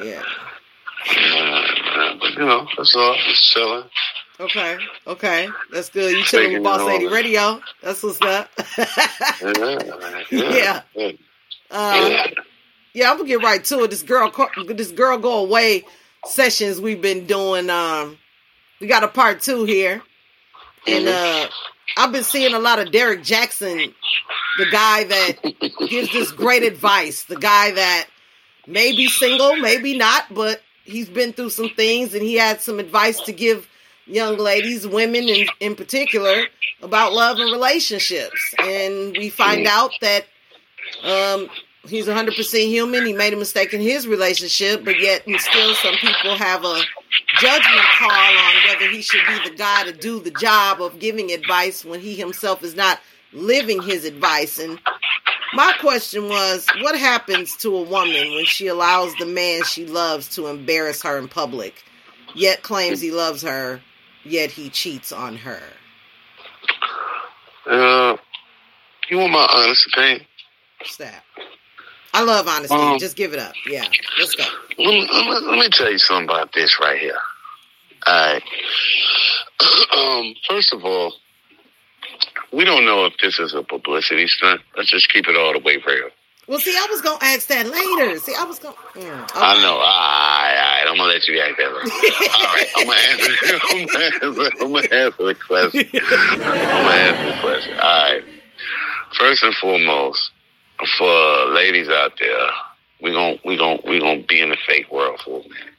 [0.04, 0.22] Yeah.
[1.08, 3.16] Uh, but, you know, that's all.
[3.28, 3.84] Just chilling.
[4.38, 4.78] Okay.
[5.06, 5.48] Okay.
[5.72, 6.12] That's good.
[6.16, 7.06] You chilling with Boss Lady.
[7.06, 7.60] Radio.
[7.82, 8.50] That's what's up.
[10.30, 10.82] Yeah.
[10.94, 11.12] Yeah.
[11.70, 12.28] Uh,
[12.92, 13.90] yeah, I'm gonna get right to it.
[13.90, 14.30] This girl,
[14.68, 15.84] this girl go away
[16.26, 17.68] sessions we've been doing.
[17.70, 18.18] Um,
[18.80, 20.02] we got a part two here,
[20.86, 21.48] and uh,
[21.96, 23.92] I've been seeing a lot of Derek Jackson,
[24.58, 28.06] the guy that gives this great advice, the guy that
[28.66, 32.78] may be single, maybe not, but he's been through some things, and he had some
[32.78, 33.68] advice to give
[34.06, 36.44] young ladies, women in, in particular,
[36.82, 38.54] about love and relationships.
[38.58, 40.24] And we find out that
[41.02, 41.48] um,
[41.88, 43.04] he's 100% human.
[43.04, 46.80] He made a mistake in his relationship, but yet and still some people have a
[47.40, 51.32] judgment call on whether he should be the guy to do the job of giving
[51.32, 53.00] advice when he himself is not
[53.32, 54.58] living his advice.
[54.58, 54.78] And
[55.54, 60.28] my question was, what happens to a woman when she allows the man she loves
[60.36, 61.84] to embarrass her in public,
[62.34, 63.80] yet claims he loves her,
[64.24, 65.62] yet he cheats on her?
[67.66, 68.16] Uh,
[69.10, 70.26] you want my honest opinion?
[70.80, 71.24] What's that?
[72.12, 72.74] I love honesty.
[72.74, 73.52] Um, Just give it up.
[73.68, 73.84] Yeah,
[74.18, 74.44] let's go.
[74.78, 77.18] Let me, let me, let me tell you something about this right here.
[78.06, 78.42] All right.
[79.96, 81.12] um, first of all,
[82.52, 84.60] we don't know if this is a publicity stunt.
[84.76, 86.10] Let's just keep it all the way real.
[86.48, 88.18] Well, see, I was gonna ask that later.
[88.20, 88.76] See, I was gonna.
[88.94, 89.40] Mm, okay.
[89.40, 89.72] I know.
[89.72, 90.84] All right, all right.
[90.88, 92.68] I'm gonna let you act that all right.
[92.76, 93.58] I'm gonna answer.
[93.70, 95.88] I'm gonna answer, gonna the question.
[95.94, 97.78] I'm gonna answer the question.
[97.78, 98.22] All right.
[99.18, 100.30] First and foremost,
[100.96, 102.48] for ladies out there,
[103.02, 105.74] we gon' we gon' we gonna be in the fake world for a minute.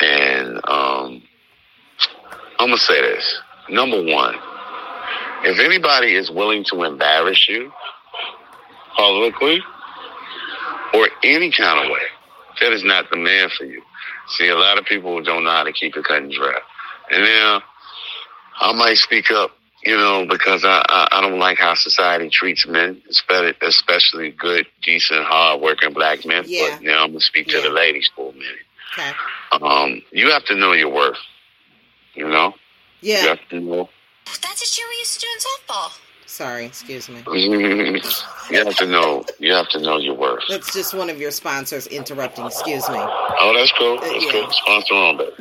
[0.00, 1.22] And um,
[2.58, 3.40] I'm gonna say this.
[3.68, 4.34] Number one,
[5.44, 7.72] if anybody is willing to embarrass you
[8.96, 9.60] publicly
[10.94, 12.02] or any kind of way,
[12.60, 13.82] that is not the man for you.
[14.28, 16.58] See, a lot of people don't know how to keep it cut and dry.
[17.10, 17.62] And now
[18.60, 19.50] I might speak up,
[19.84, 23.02] you know, because I, I, I don't like how society treats men,
[23.62, 26.44] especially, good, decent, hard-working black men.
[26.46, 26.70] Yeah.
[26.70, 28.58] But now I'm gonna speak to the ladies for a minute.
[28.96, 29.12] Okay.
[29.60, 31.18] Um, you have to know your worth.
[32.14, 32.54] You know,
[33.00, 33.26] you Yeah.
[33.28, 33.88] have to know.
[34.26, 35.98] That's a shit we used to do in softball.
[36.26, 37.22] Sorry, excuse me.
[37.26, 38.00] you
[38.64, 39.24] have to know.
[39.38, 40.42] You have to know your worth.
[40.48, 42.46] That's just one of your sponsors interrupting.
[42.46, 42.96] Excuse me.
[42.98, 44.00] Oh, that's cool.
[44.00, 44.32] That's yeah.
[44.32, 44.50] cool.
[44.50, 45.32] Sponsor on, baby.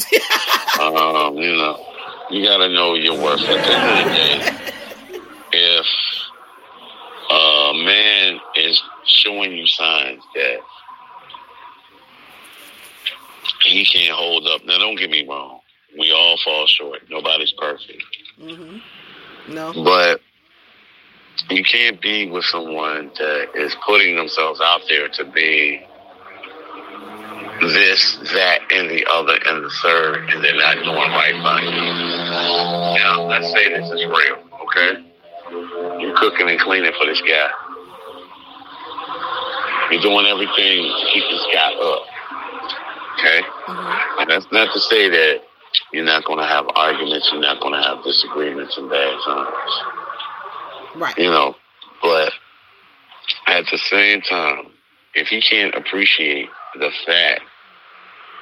[0.81, 1.85] um, you know,
[2.29, 3.39] you gotta know your worth.
[3.39, 5.21] At the end of the day,
[5.53, 5.85] if
[7.31, 10.59] a man is showing you signs that
[13.63, 15.61] he can't hold up, now don't get me wrong.
[15.97, 17.09] We all fall short.
[17.09, 18.03] Nobody's perfect.
[18.41, 18.77] Hmm
[19.53, 19.73] No.
[19.83, 20.21] But
[21.49, 25.81] you can't be with someone that is putting themselves out there to be
[27.61, 32.99] this, that, and the other, and the third, and they're not doing right by you.
[33.03, 35.05] Now, let's say this is real, okay?
[36.01, 37.49] You're cooking and cleaning for this guy.
[39.91, 42.03] You're doing everything to keep this guy up,
[43.19, 43.41] okay?
[44.19, 45.41] And that's not to say that
[45.93, 49.71] you're not going to have arguments, you're not going to have disagreements and bad times
[50.95, 51.17] Right.
[51.17, 51.55] you know,
[52.01, 52.33] but
[53.47, 54.67] at the same time,
[55.13, 57.41] if he can't appreciate the fact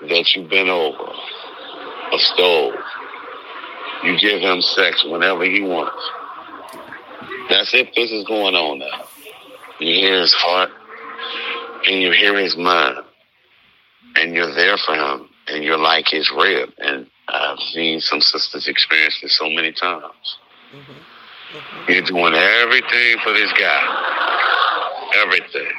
[0.02, 1.12] that you've been over
[2.12, 2.74] a stove,
[4.04, 6.10] you give him sex whenever he wants.
[7.50, 9.06] That's if this is going on now.
[9.80, 10.70] You hear his heart
[11.88, 12.98] and you hear his mind
[14.16, 16.70] and you're there for him and you're like his rib.
[16.78, 20.38] And I've seen some sisters experience this so many times.
[20.74, 21.92] Mm-hmm.
[21.92, 25.10] You're doing everything for this guy.
[25.16, 25.72] Everything.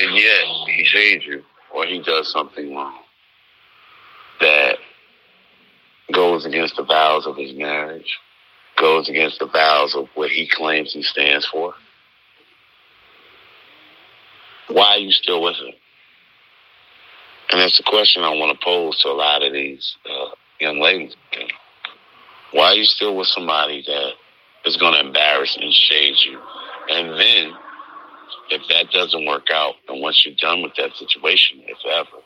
[0.00, 1.44] And yet, he shades you
[1.74, 2.98] or he does something wrong
[4.40, 4.78] that
[6.12, 8.18] goes against the vows of his marriage,
[8.78, 11.74] goes against the vows of what he claims he stands for.
[14.68, 15.74] Why are you still with him?
[17.50, 20.30] And that's the question I want to pose to a lot of these uh,
[20.60, 21.16] young ladies.
[22.52, 24.12] Why are you still with somebody that
[24.64, 26.38] is going to embarrass and shade you.
[26.90, 27.52] And then,
[28.50, 32.22] if that doesn't work out, and once you're done with that situation, if ever,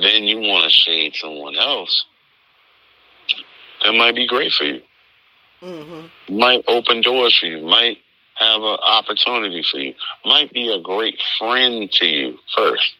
[0.00, 2.04] then you want to shade someone else,
[3.84, 4.80] that might be great for you.
[5.62, 6.36] Mm-hmm.
[6.36, 7.64] Might open doors for you.
[7.64, 7.98] Might
[8.34, 9.94] have an opportunity for you.
[10.24, 12.94] Might be a great friend to you first.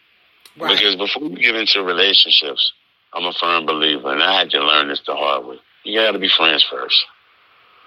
[0.59, 2.73] Because before you get into relationships,
[3.13, 5.59] I'm a firm believer, and I had to learn this the hard way.
[5.85, 7.05] You got to be friends 1st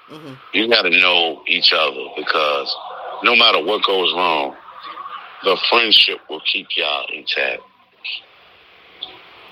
[0.09, 0.33] Mm-hmm.
[0.53, 2.75] You got to know each other because
[3.23, 4.55] no matter what goes wrong,
[5.43, 7.61] the friendship will keep y'all intact.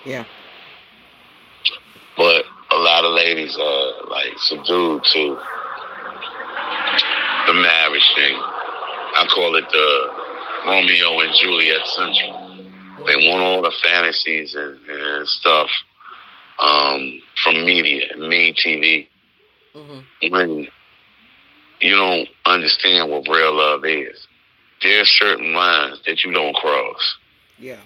[0.03, 0.25] Yeah.
[2.17, 5.37] But a lot of ladies are like subdued to
[7.45, 8.35] the marriage thing.
[8.35, 10.09] I call it the
[10.65, 12.46] Romeo and Juliet syndrome.
[13.05, 15.69] They want all the fantasies and, and stuff
[16.59, 19.07] um, from media, made TV.
[20.31, 20.67] When
[21.81, 24.27] you don't understand what real love is,
[24.81, 27.17] there are certain lines that you don't cross.
[27.59, 27.79] Yeah.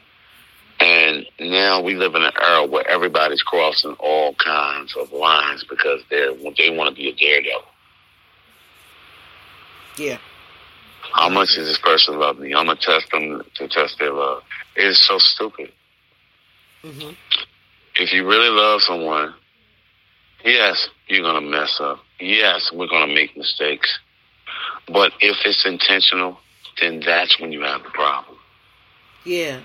[0.79, 6.01] And now we live in an era where everybody's crossing all kinds of lines because
[6.09, 7.61] they're they want to be a daredevil.
[9.97, 10.17] Yeah.
[11.13, 12.53] How much does this person love me?
[12.55, 14.43] I'm gonna test them to test their love.
[14.75, 15.71] It is so stupid.
[16.83, 17.11] Mm-hmm.
[17.95, 19.33] If you really love someone,
[20.43, 21.99] yes, you're gonna mess up.
[22.19, 23.99] Yes, we're gonna make mistakes.
[24.87, 26.39] But if it's intentional,
[26.79, 28.37] then that's when you have the problem.
[29.25, 29.59] Yeah.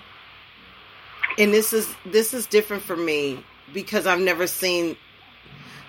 [1.37, 3.43] And this is this is different for me
[3.73, 4.97] because I've never seen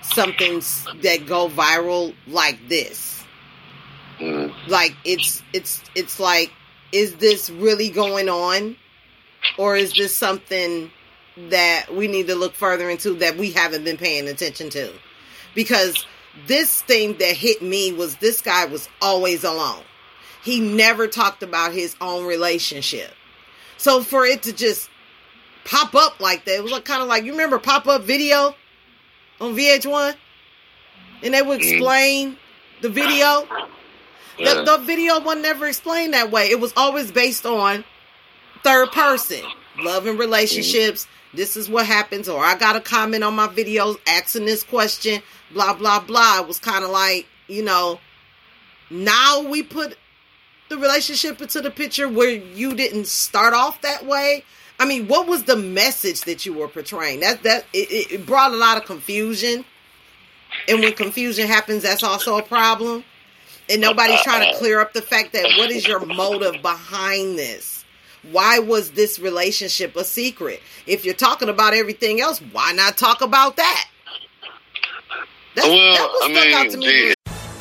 [0.02, 0.62] something
[1.02, 3.24] that go viral like this.
[4.18, 4.52] Mm.
[4.68, 6.52] Like it's it's it's like
[6.92, 8.76] is this really going on
[9.56, 10.90] or is this something
[11.48, 14.92] that we need to look further into that we haven't been paying attention to?
[15.54, 16.06] Because
[16.46, 19.82] this thing that hit me was this guy was always alone.
[20.42, 23.12] He never talked about his own relationship.
[23.76, 24.88] So for it to just
[25.64, 28.54] pop up like that, it was like, kind of like you remember pop up video
[29.40, 30.14] on VH1,
[31.22, 31.74] and they would mm-hmm.
[31.74, 32.36] explain
[32.80, 33.46] the video.
[34.38, 36.50] The, the video was never explained that way.
[36.50, 37.84] It was always based on
[38.62, 39.42] third person,
[39.78, 40.20] love and mm-hmm.
[40.20, 41.06] relationships.
[41.34, 45.22] This is what happens, or I got a comment on my videos asking this question,
[45.52, 46.40] blah blah blah.
[46.40, 48.00] It was kind of like you know.
[48.90, 49.98] Now we put
[50.70, 54.44] the relationship into the picture where you didn't start off that way.
[54.80, 57.20] I mean, what was the message that you were portraying?
[57.20, 59.64] That that it, it- it brought a lot of confusion,
[60.68, 63.04] and when confusion happens, that's also a problem.
[63.70, 67.77] And nobody's trying to clear up the fact that what is your motive behind this?
[68.30, 70.60] Why was this relationship a secret?
[70.86, 73.88] If you're talking about everything else, why not talk about that?
[75.54, 77.14] That's, that was stuck out to me.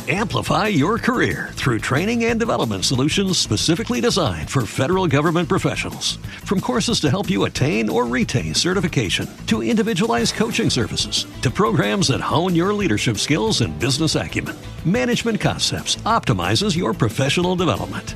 [0.10, 6.16] Amplify your career through training and development solutions specifically designed for federal government professionals.
[6.46, 12.08] From courses to help you attain or retain certification, to individualized coaching services, to programs
[12.08, 14.56] that hone your leadership skills and business acumen,
[14.86, 18.16] Management Concepts optimizes your professional development.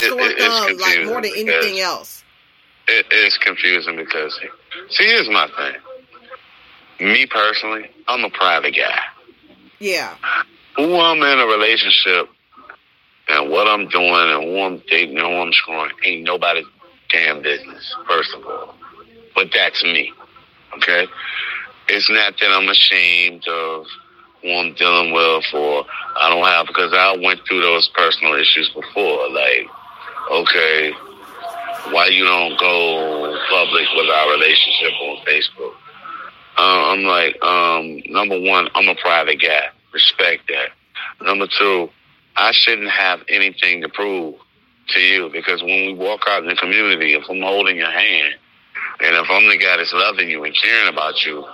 [0.00, 2.24] It, it, it's Um, like confusing more than anything else.
[2.88, 4.38] it, it's confusing because
[4.90, 5.74] see here's my thing
[7.12, 8.98] me personally i'm a private guy
[9.78, 10.14] Yeah.
[10.76, 12.28] who i'm in a relationship
[13.28, 16.64] and what i'm doing and who i'm dating and who i'm screwing ain't nobody's
[17.10, 18.74] damn business first of all
[19.34, 20.12] but that's me
[20.76, 21.06] okay
[21.88, 23.84] it's not that i'm ashamed of
[24.42, 25.84] who i'm dealing with or
[26.20, 29.66] i don't have because i went through those personal issues before like
[30.30, 30.92] okay
[31.90, 35.72] why you don't go public with our relationship on Facebook.
[36.58, 39.68] Uh, I'm like, um, number one, I'm a private guy.
[39.92, 40.70] Respect that.
[41.24, 41.88] Number two,
[42.36, 44.34] I shouldn't have anything to prove
[44.88, 48.34] to you because when we walk out in the community, if I'm holding your hand
[49.00, 51.46] and if I'm the guy that's loving you and caring about you,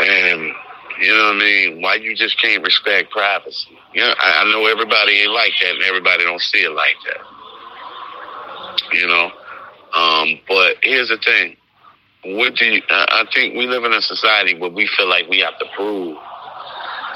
[0.00, 0.52] and
[1.00, 1.82] You know what I mean?
[1.82, 3.78] Why you just can't respect privacy?
[3.94, 6.96] You know, I, I know everybody ain't like that, and everybody don't see it like
[7.06, 7.39] that.
[8.92, 9.30] You know,
[9.94, 11.56] um, but here's the thing:
[12.24, 15.40] what do you, I think we live in a society where we feel like we
[15.40, 16.16] have to prove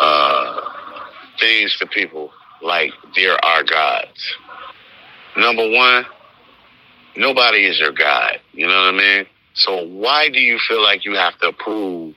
[0.00, 0.60] uh,
[1.38, 2.30] things to people
[2.62, 4.36] like they're our gods.
[5.36, 6.06] Number one,
[7.16, 8.40] nobody is your God.
[8.52, 9.26] You know what I mean?
[9.54, 12.14] So why do you feel like you have to prove,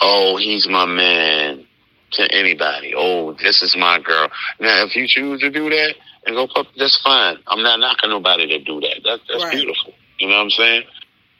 [0.00, 1.66] oh, he's my man
[2.12, 2.92] to anybody?
[2.96, 4.28] Oh, this is my girl.
[4.58, 5.94] Now, if you choose to do that
[6.26, 7.38] and go public, that's fine.
[7.46, 9.00] I'm not knocking nobody to do that.
[9.04, 9.52] That that's Right.
[9.52, 9.94] beautiful.
[10.18, 10.82] You know what I'm saying?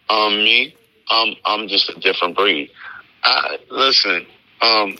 [0.08, 0.74] Um, me,
[1.10, 2.70] um, I'm just a different breed.
[3.22, 4.26] I, listen,
[4.62, 4.96] um,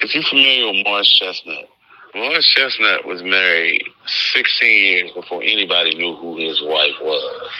[0.00, 1.68] if you're familiar with Morris Chestnut,
[2.14, 3.84] Morris Chestnut was married
[4.32, 7.50] 16 years before anybody knew who his wife was.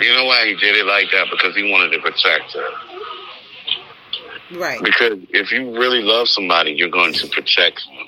[0.00, 1.26] You know why he did it like that?
[1.30, 2.68] Because he wanted to protect her.
[4.54, 4.82] Right.
[4.82, 8.06] Because if you really love somebody, you're going to protect them.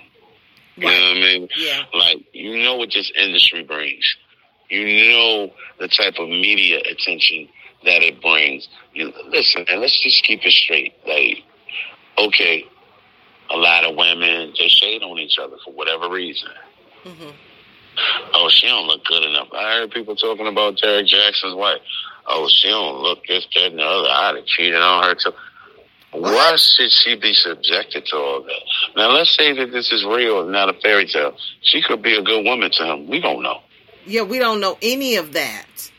[0.76, 1.48] You know what I mean?
[1.56, 1.82] Yeah.
[1.94, 4.16] Like, you know what this industry brings.
[4.70, 7.48] You know the type of media attention
[7.84, 8.68] that it brings.
[8.94, 10.94] You, listen, and let's just keep it straight.
[11.06, 11.44] Like,
[12.18, 12.64] okay,
[13.50, 16.48] a lot of women, they shade on each other for whatever reason.
[17.04, 17.30] Mm-hmm.
[18.34, 19.48] Oh, she don't look good enough.
[19.52, 21.82] I heard people talking about Derrick Jaxn's wife.
[22.26, 24.08] Oh, she don't look this, that, and the other.
[24.08, 25.32] I'd have cheated on her too.
[26.12, 28.60] Why should she be subjected to all that?
[28.96, 31.34] Now, let's say that this is real and not a fairy tale.
[31.62, 33.08] She could be a good woman to him.
[33.08, 33.60] We don't know.
[34.04, 35.90] Yeah, we don't know any of that.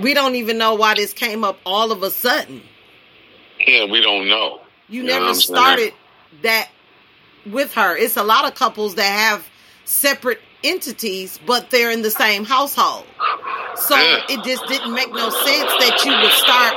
[0.00, 2.62] We don't even know why this came up all of a sudden.
[3.66, 4.60] Yeah, we don't know.
[4.88, 5.40] You You never saying?
[5.56, 5.92] started
[6.42, 6.68] that
[7.46, 7.96] with her.
[7.96, 9.44] It's a lot of couples that have
[9.86, 13.06] separate entities, but they're in the same household.
[13.76, 14.20] So Yeah.
[14.28, 16.74] it just didn't make no sense that you would start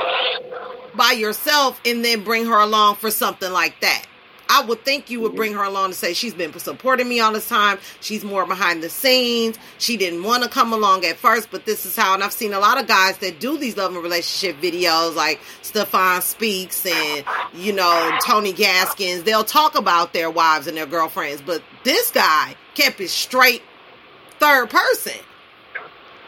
[0.96, 4.06] by yourself and then bring her along for something like that.
[4.48, 7.32] I would think you would bring her along to say she's been supporting me all
[7.32, 7.78] this time.
[8.00, 9.58] She's more behind the scenes.
[9.78, 12.14] She didn't want to come along at first, but this is how.
[12.14, 15.40] And I've seen a lot of guys that do these love and relationship videos, like
[15.62, 17.24] Stephan Speaks and
[17.54, 19.22] you know Tony Gaskins.
[19.24, 23.62] They'll talk about their wives and their girlfriends, but this guy kept it straight
[24.38, 25.18] third person.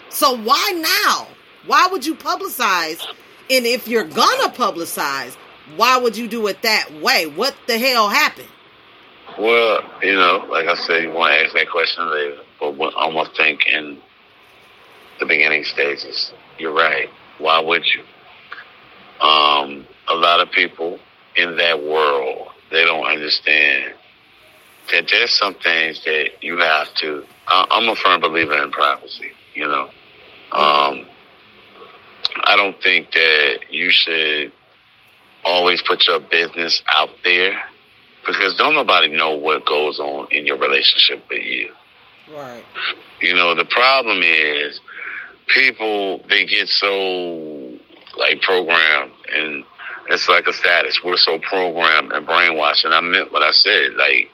[0.09, 0.73] So why
[1.05, 1.29] now?
[1.67, 3.05] Why would you publicize?
[3.49, 5.37] And if you're gonna publicize,
[5.77, 7.27] why would you do it that way?
[7.27, 8.49] What the hell happened?
[9.39, 13.05] Well, you know, like I said, you want to ask that question later, but I
[13.05, 13.99] almost think in
[15.19, 17.09] the beginning stages, you're right.
[17.39, 18.03] Why would you?
[19.27, 20.99] Um, a lot of people
[21.37, 23.95] in that world, they don't understand
[24.91, 27.25] that there's some things that you have to.
[27.47, 29.33] I, I'm a firm believer in privacy.
[29.55, 29.91] You know,
[30.53, 31.07] um,
[32.45, 34.53] I don't think that you should
[35.45, 37.63] always put your business out there
[38.27, 41.71] because don't nobody know what goes on in your relationship with you.
[42.35, 42.65] Right.
[43.21, 44.81] You know, the problem is
[45.47, 47.79] people they get so
[48.19, 49.65] like programmed and
[50.09, 51.01] it's like a status.
[51.05, 53.95] We're so programmed and brainwashed and I meant what I said.
[53.95, 54.29] Like,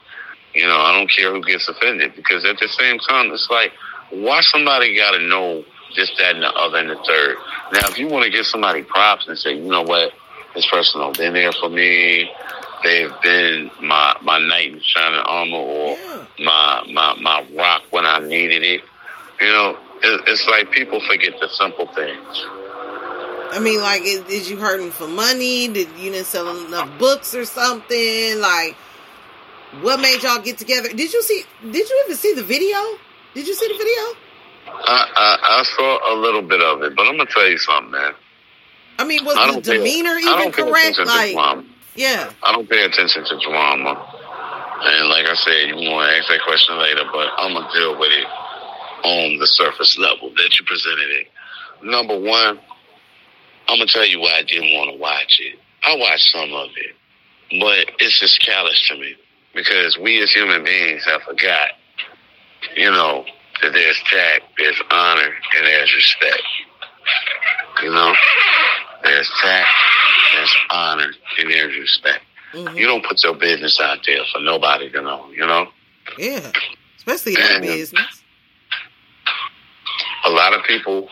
[0.55, 3.71] you know, I don't care who gets offended because at the same time it's like
[4.09, 5.63] why somebody gotta know
[5.95, 7.37] this, that and the other and the third.
[7.73, 10.13] Now if you wanna give somebody props and say, you know what,
[10.55, 12.29] this person has been there for me,
[12.83, 15.97] they've been my my knight in shining armor or
[16.39, 18.81] my my my rock when I needed it.
[19.41, 22.45] You know, it, it's like people forget the simple things.
[23.51, 25.67] I mean, like, is, is you hurting for money?
[25.67, 28.39] Did you didn't sell enough books or something?
[28.39, 28.75] Like,
[29.81, 30.89] what made y'all get together?
[30.89, 31.43] Did you see?
[31.61, 32.77] Did you even see the video?
[33.33, 34.22] Did you see the video?
[34.67, 37.91] I, I I saw a little bit of it, but I'm gonna tell you something,
[37.91, 38.13] man.
[38.99, 40.99] I mean, was I the don't pay- demeanor even correct?
[40.99, 41.35] Like,
[41.95, 44.19] yeah, I don't pay attention to drama.
[44.85, 47.97] And like I said, you want to ask that question later, but I'm gonna deal
[47.97, 48.27] with it
[49.05, 51.27] on the surface level that you presented it.
[51.83, 52.59] Number one,
[53.67, 55.57] I'm gonna tell you why I didn't want to watch it.
[55.83, 56.95] I watched some of it,
[57.59, 59.15] but it's just callous to me
[59.53, 61.69] because we as human beings have forgot,
[62.75, 63.25] you know,
[63.61, 66.41] that there's tact, there's honor, and there's respect.
[67.81, 68.13] You know,
[69.03, 69.69] there's tact,
[70.33, 72.23] there's honor, and there's respect.
[72.53, 72.77] Mm-hmm.
[72.77, 75.67] You don't put your business out there for nobody to know, you know?
[76.17, 76.51] yeah,
[76.97, 78.19] especially that And- uh, business.
[80.25, 81.09] A lot of people,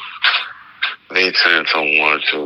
[1.09, 2.37] they tend to want to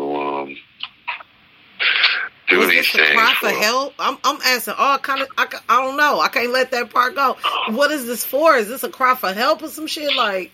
[2.50, 3.14] do Was these this a things.
[3.20, 3.94] cry for for- help?
[4.00, 5.28] I'm, I'm asking all kind of.
[5.38, 6.20] I, I don't know.
[6.20, 7.38] I can't let that part go.
[7.70, 8.56] What is this for?
[8.56, 10.16] Is this a cry for help or some shit?
[10.16, 10.52] Like,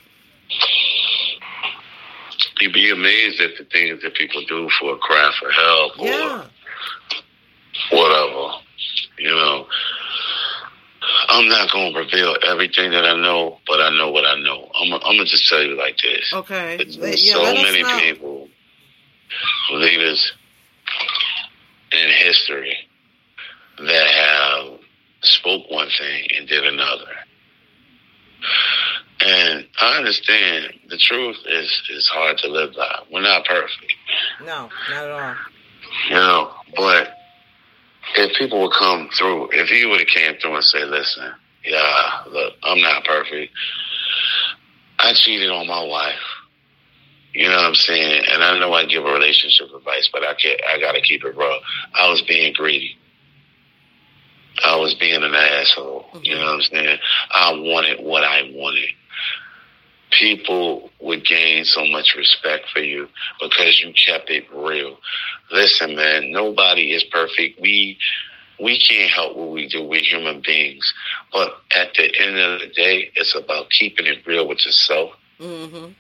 [2.60, 6.06] You'd be amazed at the things that people do for a cry for help or
[6.06, 6.46] yeah,
[7.92, 8.58] whatever.
[11.30, 14.70] I'm not going to reveal everything that I know, but I know what I know.
[14.76, 16.32] I'm, I'm going to just tell you like this.
[16.34, 16.78] Okay.
[16.78, 18.00] There's Yeah, so many know.
[18.00, 18.48] people,
[19.74, 20.34] leaders
[21.92, 22.78] in history,
[23.80, 24.80] that have
[25.22, 27.06] spoke one thing and did another.
[29.24, 33.04] And I understand the truth is is hard to live by.
[33.12, 33.94] We're not perfect,
[34.40, 35.36] No, not at all.
[36.10, 36.52] you know.
[36.76, 37.14] But
[38.18, 41.32] if people would come through, if he would have came through and say, "Listen,
[41.64, 43.54] yeah, look, I'm not perfect.
[44.98, 46.20] I cheated on my wife.
[47.34, 48.26] You know what I'm saying?
[48.30, 50.60] And I know I give a relationship advice, but I can't.
[50.68, 51.60] I gotta keep it real.
[51.96, 52.98] I was being greedy.
[54.64, 56.06] I was being an asshole.
[56.22, 56.98] You know what I'm saying?
[57.32, 58.90] I wanted what I wanted.
[60.12, 63.08] People would gain so much respect for you
[63.40, 64.98] because you kept it real.
[65.52, 67.62] Listen, man, nobody is perfect.
[67.62, 67.98] We
[68.60, 69.84] we can't help what we do.
[69.84, 70.94] We're human beings.
[71.32, 75.12] But at the end of the day, it's about keeping it real with yourself.
[75.40, 75.94] Mm-hmm.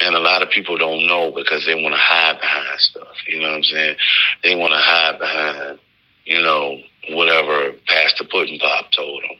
[0.00, 3.16] And a lot of people don't know because they want to hide behind stuff.
[3.26, 3.96] You know what I'm saying?
[4.42, 5.78] They want to hide behind,
[6.24, 6.78] you know,
[7.10, 9.38] whatever Pastor Pudding Pop told them.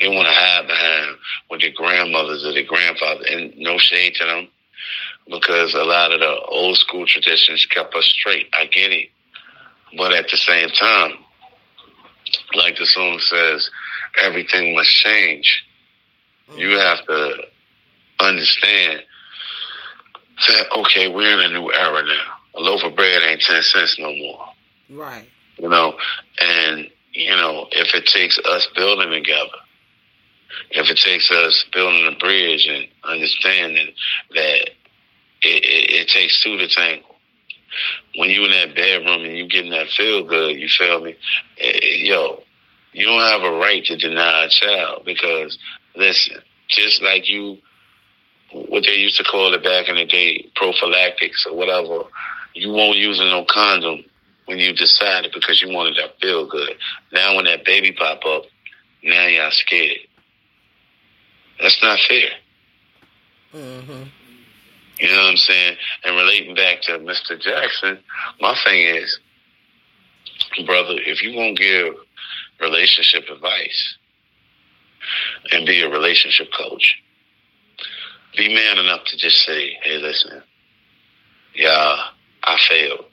[0.00, 1.16] They want to hide behind
[1.48, 3.26] what their grandmothers or their grandfathers.
[3.30, 4.48] And no shade to them
[5.28, 8.48] because a lot of the old school traditions kept us straight.
[8.52, 9.08] I get it.
[9.96, 11.12] But at the same time,
[12.54, 13.70] like the song says,
[14.22, 15.64] everything must change.
[16.56, 17.36] You have to
[18.20, 19.02] understand
[20.78, 22.32] okay, we're in a new era now.
[22.56, 24.46] A loaf of bread ain't 10 cents no more,
[24.90, 25.28] Right.
[25.58, 25.98] you know?
[26.40, 29.58] And, you know, if it takes us building together,
[30.70, 33.88] if it takes us building a bridge and understanding
[34.34, 34.60] that
[35.42, 37.14] it, it, it takes two to tangle.
[38.16, 41.14] When you in that bedroom and you getting that feel good, you feel me?
[41.58, 42.42] Eh, eh, Yo,
[42.92, 45.58] you don't have a right to deny a child because
[45.94, 46.38] listen,
[46.68, 47.58] just like you,
[48.52, 52.04] what they used to call it back in the day, prophylactics or whatever,
[52.54, 54.04] you won't use no condom
[54.46, 56.76] when you decided because you wanted to feel good.
[57.12, 58.44] Now when that baby pop up,
[59.02, 59.98] now y'all scared.
[61.60, 62.30] That's not fair.
[63.54, 64.02] Mm-hmm.
[64.98, 65.76] You know what I'm saying?
[66.04, 67.40] And relating back to Mr.
[67.40, 67.98] Jaxn,
[68.40, 69.18] my thing is,
[70.64, 71.94] brother, if you won't give
[72.60, 73.96] relationship advice
[75.52, 77.02] and be a relationship coach,
[78.36, 80.42] be man enough to just say, hey, listen,
[81.54, 81.96] yeah,
[82.44, 83.06] I failed.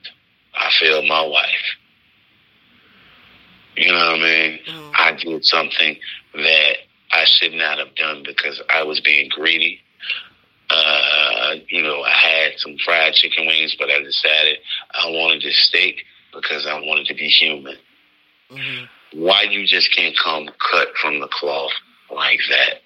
[0.56, 1.76] I failed my wife.
[3.76, 4.60] You know what I mean?
[4.96, 5.98] I did something
[6.36, 6.74] that
[7.12, 9.80] I should not have done because I was being greedy.
[10.70, 14.58] Uh, you know, I had some fried chicken wings, but I decided
[14.94, 17.76] I wanted a steak because I wanted to be human.
[19.14, 21.72] Why you just can't come cut from the cloth
[22.12, 22.82] like that?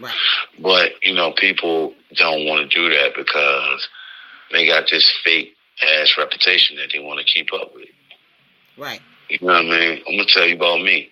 [0.00, 0.14] Right.
[0.58, 3.88] But, you know, people don't want to do that because
[4.50, 7.88] they got this fake ass reputation that they want to keep up with.
[8.76, 9.00] Right.
[9.28, 10.02] You know what I mean?
[10.06, 11.10] I'm gonna tell you about me.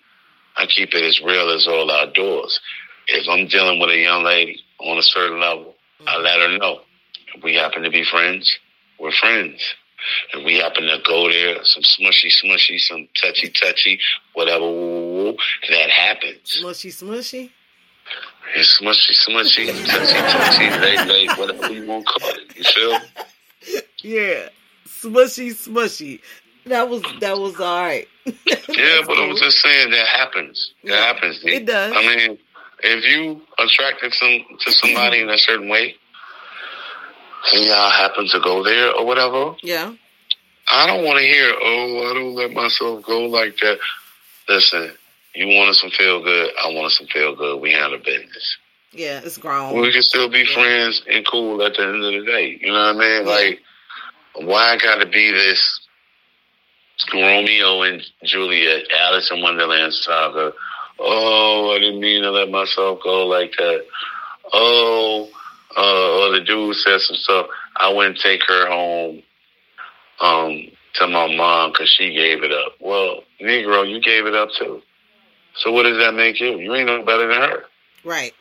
[0.55, 2.59] I keep it as real as all outdoors.
[3.07, 6.81] If I'm dealing with a young lady on a certain level, I let her know.
[7.35, 8.59] If we happen to be friends,
[8.99, 9.73] we're friends.
[10.33, 13.99] If we happen to go there, some smushy, smushy, some touchy, touchy,
[14.33, 15.37] whatever, woo, woo, woo,
[15.69, 16.61] that happens.
[16.61, 17.49] Smushy, smushy.
[18.55, 22.55] It's smushy, smushy, touchy, touchy, lay, lay, whatever you want to call it.
[22.55, 22.99] You feel?
[24.01, 24.49] Yeah.
[24.87, 26.19] Smushy, smushy.
[26.65, 28.07] That was that was all right.
[28.25, 30.73] Yeah, but I was just saying that happens.
[30.85, 31.41] That happens.
[31.41, 31.55] D.
[31.55, 31.93] It does.
[31.95, 32.37] I mean,
[32.83, 35.95] if you attracted some to somebody in a certain way,
[37.53, 39.93] and y'all happen to go there or whatever, Yeah.
[40.71, 43.79] I don't want to hear, "Oh, I don't let myself go like that."
[44.47, 44.93] Listen,
[45.35, 46.51] you wanted some feel good.
[46.61, 47.59] I wanted some feel good.
[47.59, 48.57] We handle business.
[48.91, 49.79] Yeah, it's grown.
[49.79, 52.59] We can still be friends and cool at the end of the day.
[52.61, 53.25] You know what I mean?
[53.25, 53.59] Like,
[54.35, 55.79] why I got to be this
[57.11, 60.53] Romeo and Juliet, Alice in Wonderland saga?
[60.99, 63.85] Oh, I didn't mean to let myself go like that.
[64.53, 65.29] Oh,
[65.75, 67.47] uh, or the dude said some stuff.
[67.75, 69.23] I wouldn't take her home
[70.21, 72.73] um, to my mom because she gave it up.
[72.79, 74.83] Well, Negro, you gave it up too.
[75.55, 76.59] So what does that make you?
[76.59, 77.63] You ain't no better than her.
[78.03, 78.33] Right.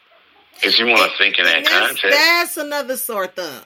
[0.62, 2.02] If you want to think in that that's, context.
[2.10, 3.64] that's another sore thumb.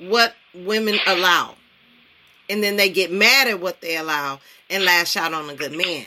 [0.00, 1.54] What women allow.
[2.48, 5.72] And then they get mad at what they allow and lash out on a good
[5.72, 6.06] man.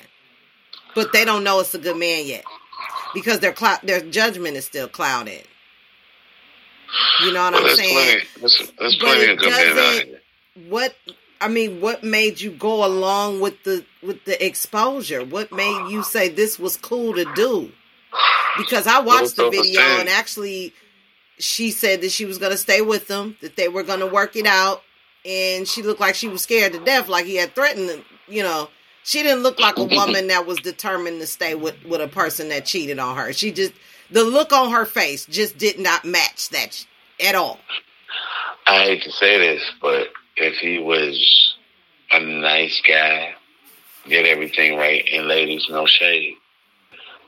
[0.94, 2.44] But they don't know it's a good man yet.
[3.14, 5.44] Because their clou- their judgment is still clouded.
[7.22, 7.94] You know what Well, I'm saying?
[7.94, 10.22] plenty, there's, there's plenty of good men out here.
[10.70, 10.96] What
[11.40, 15.24] I mean, what made you go along with the with the exposure?
[15.24, 17.72] What made you say this was cool to do?
[18.58, 20.74] Because I watched the video and actually
[21.38, 24.08] she said that she was going to stay with them, that they were going to
[24.08, 24.82] work it out,
[25.24, 27.90] and she looked like she was scared to death, like he had threatened.
[27.90, 28.70] them, You know,
[29.04, 32.50] she didn't look like a woman that was determined to stay with with a person
[32.50, 33.32] that cheated on her.
[33.34, 33.74] She just
[34.10, 36.86] the look on her face just did not match that
[37.24, 37.60] at all.
[38.66, 40.08] I hate to say this, but
[40.38, 41.56] if he was
[42.12, 43.34] a nice guy,
[44.08, 46.36] did everything right, and ladies, no shade.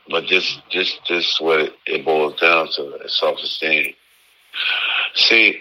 [0.08, 3.94] But this, this, this is what it, it boils down to: self-esteem.
[5.14, 5.60] See,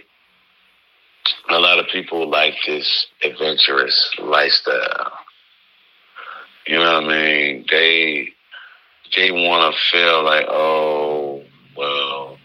[1.50, 5.12] a lot of people like this adventurous lifestyle.
[6.68, 7.66] You know what I mean?
[7.70, 8.30] They
[9.16, 11.44] they want to feel like, oh,
[11.76, 12.38] well,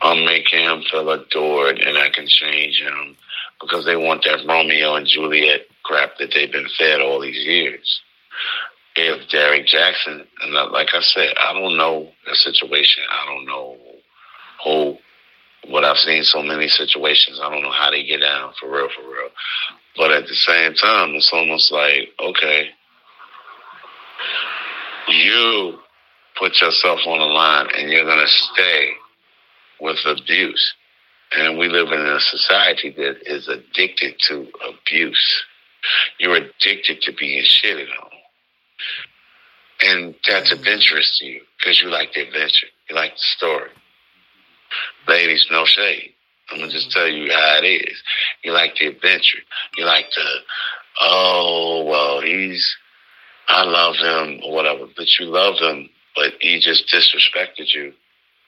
[0.00, 3.16] I'm making him feel adored, and I can change him
[3.60, 8.00] because they want that Romeo and Juliet crap that they've been fed all these years.
[8.96, 13.02] If Derrick Jaxn, and like I said, I don't know the situation.
[13.10, 13.76] I don't know
[14.64, 14.96] who,
[15.70, 17.40] but I've seen so many situations.
[17.42, 19.30] I don't know how they get down for real, for real.
[19.96, 22.68] But at the same time, it's almost like, okay,
[25.08, 25.78] you
[26.38, 28.90] put yourself on the line and you're going to stay
[29.80, 30.74] with abuse.
[31.36, 35.44] And we live in a society that is addicted to abuse.
[36.18, 38.10] You're addicted to being shitted on.
[39.80, 42.68] And that's adventurous to you because you like the adventure.
[42.88, 43.70] You like the story.
[45.08, 46.12] Ladies, no shade.
[46.50, 48.02] I'm going to just tell you how it is.
[48.42, 49.38] You like the adventure.
[49.76, 50.38] You like the,
[51.00, 52.76] oh, well, he's,
[53.48, 54.86] I love him or whatever.
[54.96, 57.92] But you love him, but he just disrespected you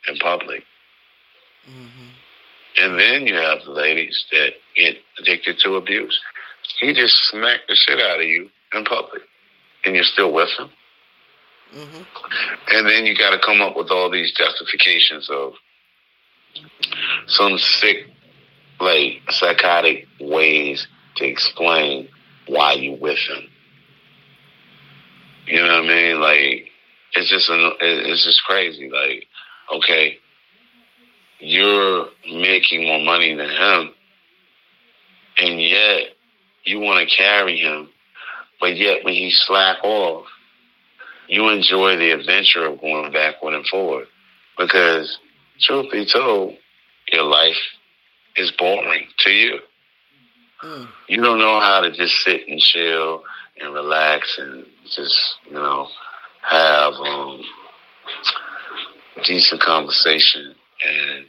[0.09, 0.63] in public.
[1.69, 2.06] Mm-hmm.
[2.78, 6.20] And then you have the ladies that get addicted to abuse.
[6.81, 9.23] He just smacked the shit out of you in public,
[9.85, 10.69] and you're still with him.
[11.74, 12.03] Mm-hmm.
[12.69, 15.55] And then you got to come up with all these justifications of
[17.27, 18.07] some sick,
[18.81, 20.86] like psychotic ways
[21.16, 22.09] to explain
[22.47, 23.48] why you with him.
[25.47, 26.20] You know what I mean?
[26.20, 26.69] Like
[27.15, 28.90] it's just an, it's just crazy.
[28.90, 29.27] Like
[29.74, 30.19] okay,
[31.47, 33.94] you're making more money than him,
[35.39, 36.09] and yet
[36.64, 37.89] you want to carry him,
[38.60, 40.27] but yet when he slack off,
[41.28, 44.06] you enjoy the adventure of going backward and forward.
[44.59, 45.18] Because
[45.60, 46.56] truth be told,
[47.12, 47.56] your life
[48.36, 49.59] is boring to you.
[51.09, 53.23] You don't know how to just sit and chill
[53.60, 55.14] and relax and just,
[55.47, 55.86] you know,
[56.43, 57.43] have um,
[59.24, 60.55] decent conversation
[60.85, 61.27] and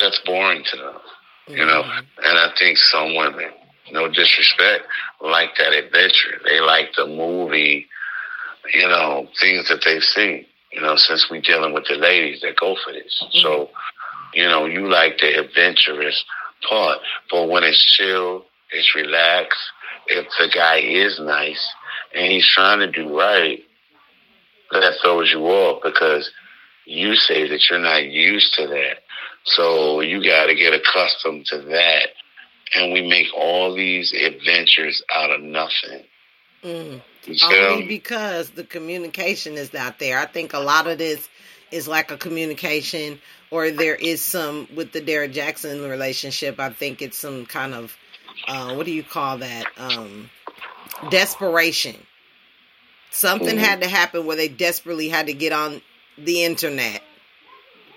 [0.00, 0.94] that's boring to them,
[1.48, 1.82] you know.
[1.82, 2.24] Mm-hmm.
[2.24, 3.50] And I think some women,
[3.92, 4.84] no disrespect,
[5.20, 6.40] like that adventure.
[6.44, 7.86] They like the movie,
[8.72, 10.46] you know, things that they've seen.
[10.72, 13.38] You know, since we dealing with the ladies that go for this, mm-hmm.
[13.38, 13.70] so
[14.34, 16.24] you know, you like the adventurous
[16.68, 16.98] part.
[17.30, 19.60] But when it's chill, it's relaxed.
[20.08, 21.66] If the guy is nice
[22.14, 23.60] and he's trying to do right,
[24.72, 26.30] that throws you off because
[26.84, 28.98] you say that you're not used to that.
[29.44, 32.08] So you got to get accustomed to that.
[32.74, 36.02] And we make all these adventures out of nothing.
[36.62, 37.02] Mm.
[37.44, 40.18] Only because the communication is not there.
[40.18, 41.28] I think a lot of this
[41.70, 46.58] is lack of communication, or there is some with the Derrick Jaxn relationship.
[46.58, 47.96] I think it's some kind of
[48.46, 49.66] uh, what do you call that?
[49.78, 50.30] Um,
[51.10, 51.96] desperation.
[53.10, 53.60] Something Mhm.
[53.60, 55.80] had to happen where they desperately had to get on
[56.18, 57.02] the internet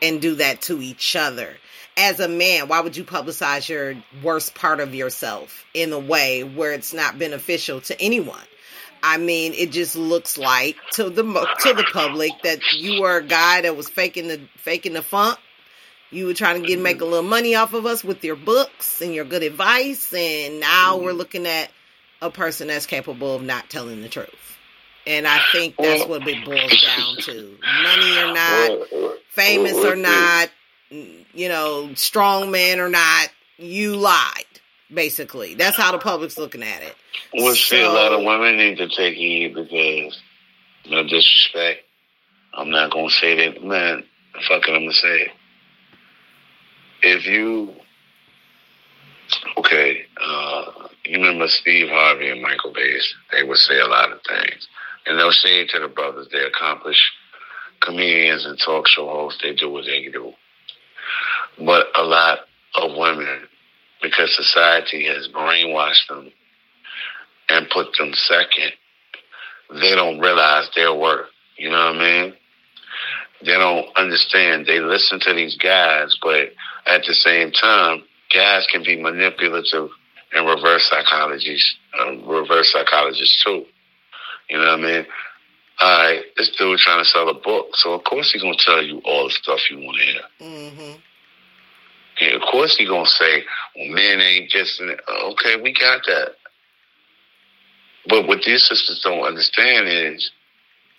[0.02, 1.56] and do that to each other.
[1.96, 6.44] As a man, why would you publicize your worst part of yourself in a way
[6.44, 8.40] where it's not beneficial to anyone?
[9.02, 13.24] I mean, it just looks like to the to the public that you were a
[13.24, 15.40] guy that was faking the faking the funk.
[16.10, 19.02] You were trying to get make a little money off of us with your books
[19.02, 21.18] and your good advice, and now we're mm-hmm.
[21.18, 21.72] looking at
[22.22, 24.57] a person that's capable of not telling the truth.
[25.08, 30.50] And I think that's what it boils down to: money or not, famous or not,
[30.90, 33.30] you know, strong man or not.
[33.58, 34.44] You lied,
[34.94, 35.56] basically.
[35.56, 36.94] That's how the public's looking at it.
[37.34, 40.22] Well, see, a lot of women need to take heed because,
[40.90, 41.84] no disrespect,
[42.54, 44.04] I'm not going to say that, man,
[44.48, 45.32] fuck it, I'm going to say it.
[47.02, 47.74] If you,
[49.58, 50.66] okay, uh,
[51.06, 54.68] you remember Steve Harvey and Michael Baisden, they would say a lot of things.
[55.08, 57.12] And no shade to the brothers, they're accomplished
[57.82, 60.34] comedians and talk show hosts, they do what they do.
[61.58, 62.40] But a lot
[62.76, 63.48] of women,
[64.02, 66.32] because society has brainwashed them
[67.50, 68.74] and put them second,
[69.72, 71.30] they don't realize their worth.
[71.58, 72.34] You know what I mean?
[73.42, 74.66] They don't understand.
[74.66, 76.50] They listen to these guys, but
[76.86, 78.04] at the same time,
[78.34, 79.90] guys can be manipulative
[80.34, 83.66] and reverse psychologists, uh, reverse psychologists too.
[84.50, 85.06] You know what I mean?
[85.80, 88.82] All right, this dude trying to sell a book, so of course he's gonna tell
[88.82, 90.22] you all the stuff you want to hear.
[90.42, 91.00] Mm-hmm.
[92.20, 93.44] Yeah, of course he gonna say,
[93.76, 96.36] "Well, men ain't just." Okay, we got that.
[98.08, 100.32] But what these sisters don't understand is,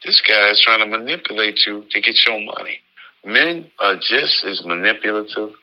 [0.05, 2.81] this guy is trying to manipulate you to get your money.
[3.25, 5.55] Men are just as manipulative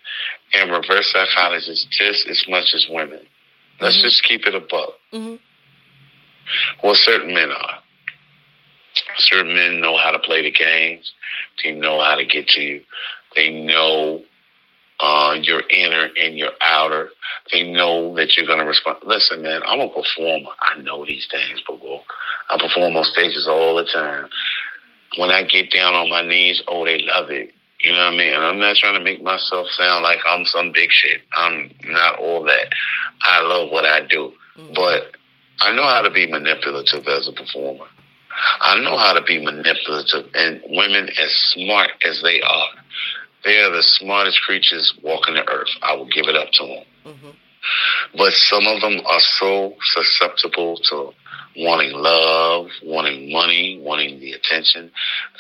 [0.53, 3.21] and reverse psychologists just as much as women.
[3.79, 4.93] Let's just keep it a buck.
[5.13, 5.35] Mm-hmm.
[6.83, 7.79] Well, certain men are.
[9.17, 11.11] Certain men know how to play the games.
[11.63, 12.81] They know how to get to you.
[13.35, 14.23] They know
[14.99, 17.09] uh, your inner and your outer.
[17.51, 18.99] They know that you're going to respond.
[19.05, 20.51] Listen, man, I'm a performer.
[20.61, 21.79] I know these things, but
[22.49, 24.29] I perform on stages all the time.
[25.17, 27.51] When I get down on my knees, oh, they love it.
[27.79, 28.33] You know what I mean?
[28.33, 31.21] And I'm not trying to make myself sound like I'm some big shit.
[31.33, 32.69] I'm not all that.
[33.21, 34.33] I love what I do.
[34.73, 35.15] But
[35.61, 37.85] I know how to be manipulative as a performer.
[38.59, 40.29] I know how to be manipulative.
[40.33, 42.67] And women, as smart as they are,
[43.43, 45.69] they are the smartest creatures walking the earth.
[45.81, 46.83] I will give it up to them.
[47.05, 47.29] Mm-hmm.
[48.17, 51.11] But some of them are so susceptible to
[51.57, 54.91] wanting love, wanting money, wanting the attention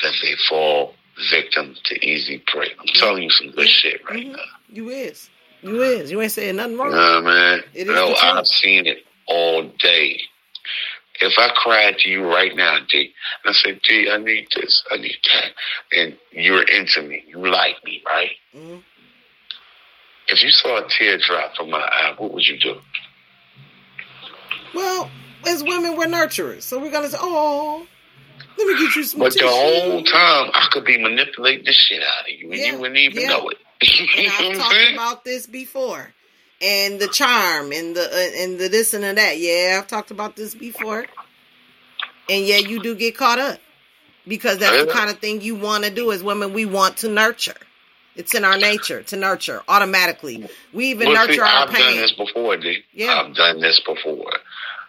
[0.01, 0.93] that they fall
[1.29, 2.71] victim to easy prey.
[2.79, 2.99] I'm mm-hmm.
[2.99, 3.89] telling you some good mm-hmm.
[3.89, 4.37] shit right now.
[4.69, 5.29] You is.
[5.61, 6.11] You is.
[6.11, 6.91] You ain't saying nothing wrong.
[6.91, 7.61] You man.
[7.73, 8.13] It is no.
[8.15, 10.19] I've seen it all day.
[11.21, 14.83] If I cried to you right now, D, and I said, D, I need this,
[14.91, 18.31] I need that, and you're into me, you like me, right?
[18.53, 18.83] Mhm.
[20.27, 22.81] If you saw a tear drop from my eye, what would you do?
[24.73, 25.09] Well,
[25.45, 27.87] as women, we're nurturers, so we're gonna say, "Oh,
[28.57, 32.03] let me get you some." But the whole time, I could be manipulating the shit
[32.03, 33.29] out of you, and you wouldn't even yeah.
[33.29, 33.57] know it.
[33.81, 36.13] I've talked about this before,
[36.61, 39.37] and the charm, and the uh, and the this and the that.
[39.39, 41.05] Yeah, I've talked about this before,
[42.29, 43.59] and yeah, you do get caught up
[44.27, 46.53] because that's the kind of thing you want to do as women.
[46.53, 47.55] We want to nurture.
[48.15, 50.47] It's in our nature to nurture automatically.
[50.71, 51.97] We even Well, nurture see, our I've done pain.
[51.97, 52.83] this before, D.
[52.93, 53.21] Yeah.
[53.21, 54.31] I've done this before.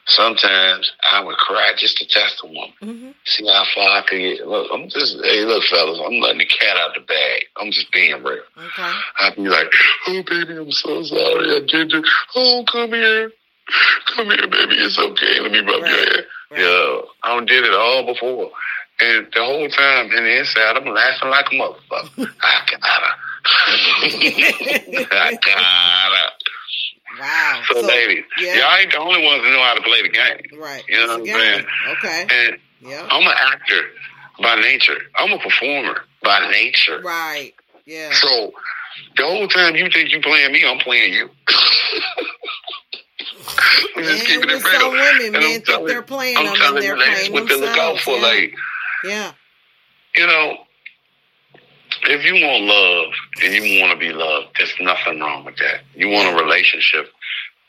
[0.08, 2.72] Sometimes I would cry just to test a woman.
[2.80, 3.10] Mm-hmm.
[3.24, 4.46] See how far I could get.
[4.46, 7.46] Look, I'm just, hey, look, fellas, I'm letting the cat out the bag.
[7.56, 8.42] I'm just being real.
[8.56, 8.92] Okay.
[9.18, 9.66] I'd be like,
[10.06, 11.56] oh, baby, I'm so sorry.
[11.56, 12.08] I did this.
[12.36, 13.32] Oh, come here.
[14.14, 14.76] Come here, baby.
[14.78, 15.40] It's okay.
[15.40, 16.26] Let me rub your head.
[16.52, 18.52] Yeah, I did it all before.
[19.00, 22.32] And the whole time in the inside, I'm laughing like a motherfucker.
[22.40, 23.12] I gotta.
[25.12, 26.32] I gotta.
[27.20, 27.62] Wow.
[27.70, 28.56] So, ladies, yeah.
[28.58, 30.60] y'all ain't the only ones that know how to play the game.
[30.60, 30.84] Right.
[30.88, 31.66] You know what I'm saying?
[31.98, 32.26] Okay.
[32.30, 33.06] And Yeah.
[33.10, 33.82] I'm an actor
[34.40, 34.98] by nature.
[35.16, 37.00] I'm a performer by nature.
[37.02, 37.52] Right.
[37.86, 38.12] Yeah.
[38.12, 38.52] So
[39.16, 41.30] the whole time you think you playing me, I'm playing you.
[43.96, 44.90] I'm just And keeping it real.
[44.90, 47.76] women, And I'm think telling- they're playing I'm them and they're playing what to look
[47.78, 48.16] out for.
[48.16, 48.22] yeah.
[48.22, 48.54] Like,
[49.04, 49.32] Yeah.
[50.14, 50.65] you know,
[52.10, 53.12] if you want love
[53.42, 55.80] and you want to be loved, there's nothing wrong with that.
[55.94, 57.06] You want a relationship,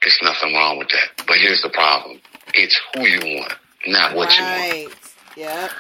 [0.02, 1.26] there's nothing wrong with that.
[1.28, 2.20] But here's the problem:
[2.54, 3.54] it's who you want,
[3.88, 4.72] not what you want.
[4.72, 4.88] Right.
[5.36, 5.72] Yep.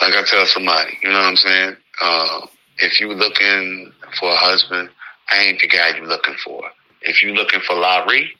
[0.00, 1.76] Like I tell somebody, you know what I'm saying?
[2.02, 2.46] Uh,
[2.78, 4.88] if you're looking for a husband,
[5.28, 6.62] I ain't the guy you're looking for.
[7.02, 8.34] If you're looking for Larry,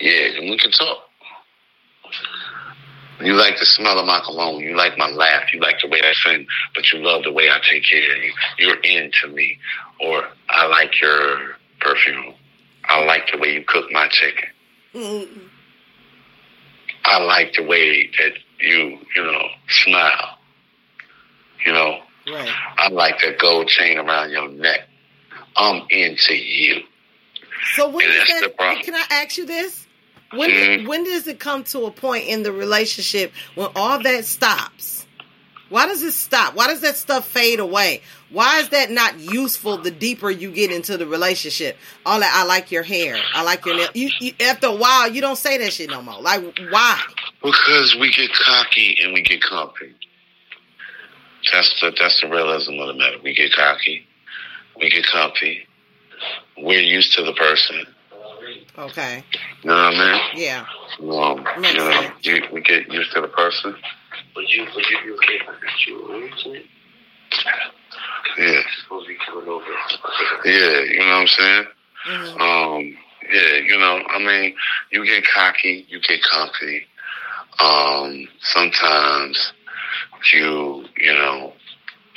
[0.00, 1.08] yeah, then we can talk.
[3.24, 4.60] You like the smell of my cologne.
[4.60, 5.52] You like my laugh.
[5.52, 8.22] You like the way I sing, but you love the way I take care of
[8.22, 8.32] you.
[8.58, 9.58] You're into me.
[10.00, 12.34] Or I like your perfume.
[12.84, 14.48] I like the way you cook my chicken.
[14.94, 15.40] Mm-hmm.
[17.04, 20.38] I like the way that you, you know, smile.
[21.66, 21.98] You know,
[22.30, 22.48] Right.
[22.78, 24.80] I like that gold chain around your neck.
[25.56, 26.82] I'm into you.
[27.74, 28.56] So when And does that's the that?
[28.56, 28.84] problem.
[28.84, 29.81] Can I ask you this?
[30.32, 30.86] When Mhm.
[30.86, 35.06] when does it come to a point in the relationship when all that stops?
[35.68, 36.54] Why does it stop?
[36.54, 38.02] Why does that stuff fade away?
[38.28, 41.78] Why is that not useful the deeper you get into the relationship?
[42.04, 43.88] All that I like your hair, I like your nail.
[43.94, 46.20] You, you, after a while, you don't say that shit no more.
[46.20, 47.00] Like why?
[47.42, 49.94] Because we get cocky and we get comfy.
[51.50, 53.16] That's the that's the realism of the matter.
[53.22, 54.06] We get cocky,
[54.78, 55.66] we get comfy.
[56.56, 57.86] We're used to the person.
[58.78, 59.24] Okay.
[59.62, 60.20] You know what I mean?
[60.34, 60.66] Yeah.
[61.00, 62.26] Um, Makes you know, sense.
[62.26, 63.74] you, we get used to the person.
[64.34, 66.62] But you, but you, you okay with you?
[68.38, 68.60] Yeah.
[68.82, 69.64] Supposed to be coming over.
[70.44, 71.64] Yeah, you know what I'm saying?
[72.08, 72.40] Mm-hmm.
[72.40, 72.96] Um,
[73.30, 74.54] yeah, you know, I mean,
[74.90, 76.86] you get cocky, you get comfy.
[77.60, 79.52] Um, sometimes
[80.32, 81.52] you, you know,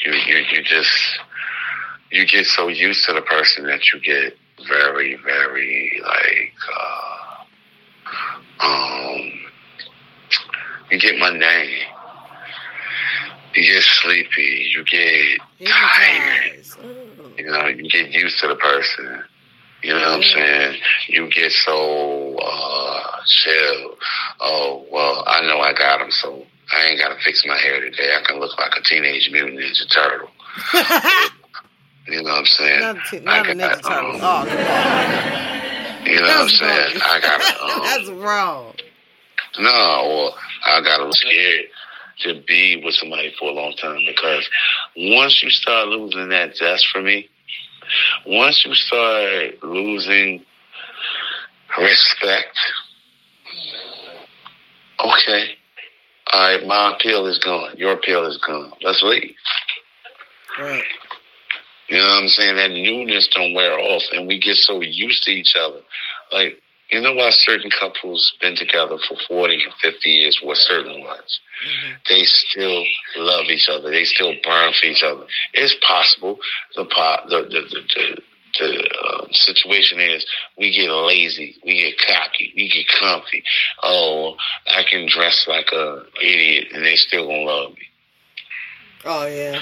[0.03, 1.20] you, you, you just,
[2.12, 4.38] you get so used to the person that you get
[4.68, 6.53] very, very like,
[8.61, 9.32] uh, um,
[10.91, 11.82] you get mundane.
[13.53, 14.72] You get sleepy.
[14.73, 16.65] You get tired.
[17.38, 19.23] You know, you get used to the person.
[19.84, 20.82] You know what I'm saying?
[21.10, 23.95] You get so uh chill.
[24.40, 28.15] Oh well, I know I got him, so I ain't gotta fix my hair today.
[28.15, 30.30] I can look like a teenage mutant ninja turtle.
[32.07, 32.80] you know what I'm saying?
[32.80, 34.45] Not, t- I not a got, Ninja um, Oh.
[36.06, 36.94] You know what I'm That's saying?
[36.94, 37.02] wrong.
[37.03, 38.73] I got um, That's wrong.
[39.60, 40.32] No, or
[40.65, 41.65] I got a scared
[42.19, 44.48] to be with somebody for a long time because
[44.95, 47.30] once you start losing that zest for me,
[48.26, 50.44] once you start losing
[51.77, 52.57] respect,
[54.99, 55.45] okay,
[56.34, 58.72] all right, my appeal is gone, your appeal is gone.
[58.82, 59.36] Let's leave.
[60.60, 60.84] Right.
[61.88, 62.56] You know what I'm saying?
[62.56, 65.82] That newness don't wear off, and we get so used to each other.
[66.32, 71.03] Like, you know why certain couples been together for 40 and 50 years, with certain
[71.03, 71.40] ones?
[72.07, 72.84] They still
[73.18, 73.90] love each other.
[73.91, 75.26] They still burn for each other.
[75.53, 76.38] It's possible.
[76.76, 78.22] The the the the, the,
[78.60, 80.26] the uh, situation is
[80.57, 83.44] we get lazy, we get cocky, we get comfy.
[83.84, 84.36] Oh,
[84.68, 87.88] I can dress like a idiot, and they still gonna love me.
[89.06, 89.62] Oh yeah.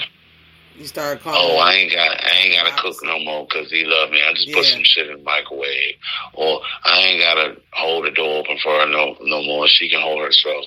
[0.76, 1.40] You started calling.
[1.40, 4.20] Oh, I ain't got I ain't gotta cook no more because he love me.
[4.22, 4.72] I just put Yeah.
[4.74, 5.94] some shit in the microwave,
[6.34, 9.68] or I ain't gotta hold the door open for her no no more.
[9.68, 10.64] She can hold herself.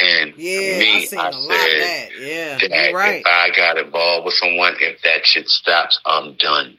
[0.00, 1.40] And Yeah, me, I seen I a lot
[1.72, 2.08] of that.
[2.12, 3.20] said Yeah, that right.
[3.20, 6.78] if I got involved with someone, if that shit stops, I'm done.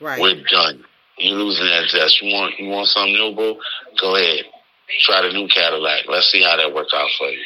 [0.00, 0.20] Right.
[0.20, 0.84] We're done.
[1.18, 2.20] You losing that zest.
[2.20, 3.60] You want you want something new, boo?
[4.00, 4.44] Go ahead.
[5.00, 6.06] Try the new Cadillac.
[6.08, 7.42] Let's see how that works out for you.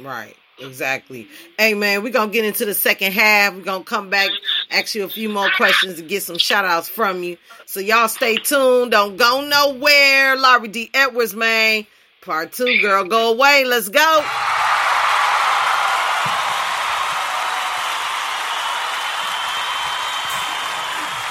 [0.00, 0.34] Right.
[0.60, 1.26] Exactly.
[1.58, 3.54] Hey man, we're gonna get into the second half.
[3.54, 4.30] We're gonna come back,
[4.70, 7.36] ask you a few more questions and get some shout outs from you.
[7.66, 8.90] So y'all stay tuned.
[8.90, 10.36] Don't go nowhere.
[10.36, 10.90] Larry D.
[10.92, 11.86] Edwards, man.
[12.20, 13.64] Part two, girl, go away.
[13.64, 14.24] Let's go.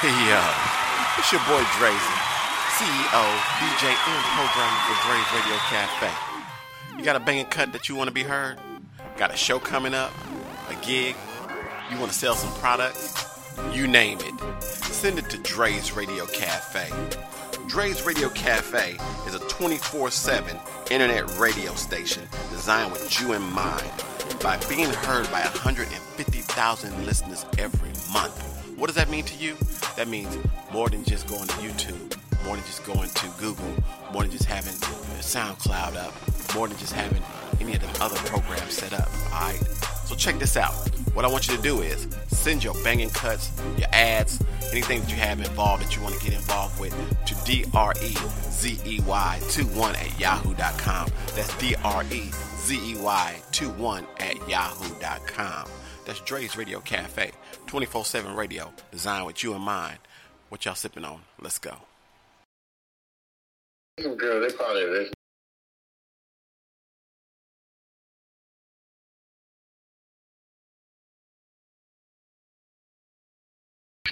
[0.01, 0.39] Hey yo,
[1.19, 2.17] it's your boy Drazen,
[2.79, 3.23] CEO,
[3.59, 6.09] DJ, and programmer for Radio Cafe.
[6.97, 8.57] You got a banging cut that you want to be heard?
[9.19, 10.13] Got a show coming up?
[10.69, 11.13] A gig?
[11.91, 13.13] You want to sell some products?
[13.73, 14.63] You name it.
[14.63, 16.87] Send it to Dre's Radio Cafe.
[17.67, 18.97] Dre's Radio Cafe
[19.27, 20.57] is a 24 7
[20.89, 23.91] internet radio station designed with you in mind
[24.41, 28.39] by being heard by 150,000 listeners every month.
[28.77, 29.57] What does that mean to you?
[29.97, 30.37] That means
[30.71, 33.83] more than just going to YouTube, more than just going to Google,
[34.13, 34.75] more than just having
[35.19, 37.21] SoundCloud up, more than just having
[37.59, 39.09] any of the other programs set up.
[39.33, 39.61] Alright?
[40.05, 40.73] So check this out.
[41.13, 44.41] What I want you to do is send your banging cuts, your ads,
[44.71, 46.95] anything that you have involved that you want to get involved with
[47.25, 51.11] to D-R-E-Z-E-Y21 at yahoo.com.
[51.35, 55.69] That's D-R-E-Z-E-Y21 at yahoo.com.
[56.05, 57.31] That's Dre's Radio Cafe,
[57.67, 59.99] 24-7 radio, designed with you in mind.
[60.49, 61.21] What y'all sipping on?
[61.39, 61.75] Let's go.
[64.01, 65.11] Girl, they probably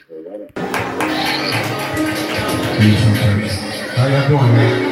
[0.10, 0.16] How
[4.08, 4.88] y'all doing, man?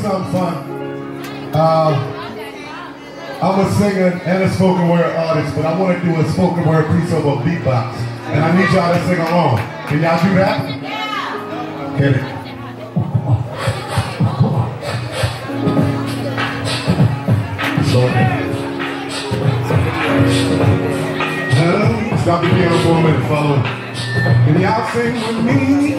[0.00, 0.54] Something fun.
[1.54, 2.14] Uh,
[3.42, 6.66] I'm a singer and a spoken word artist, but I want to do a spoken
[6.66, 7.94] word piece of a beatbox.
[8.28, 9.58] And I need y'all to sing along.
[9.88, 10.60] Can y'all do that?
[11.98, 12.38] Hit it.
[22.28, 23.62] Stop the piano for a minute, follow.
[24.44, 25.94] Can y'all sing with me?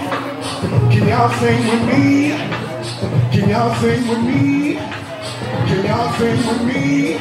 [0.95, 2.58] Can y'all sing with me?
[3.39, 4.73] Can y'all sing with me?
[4.75, 7.17] Can y'all sing with me?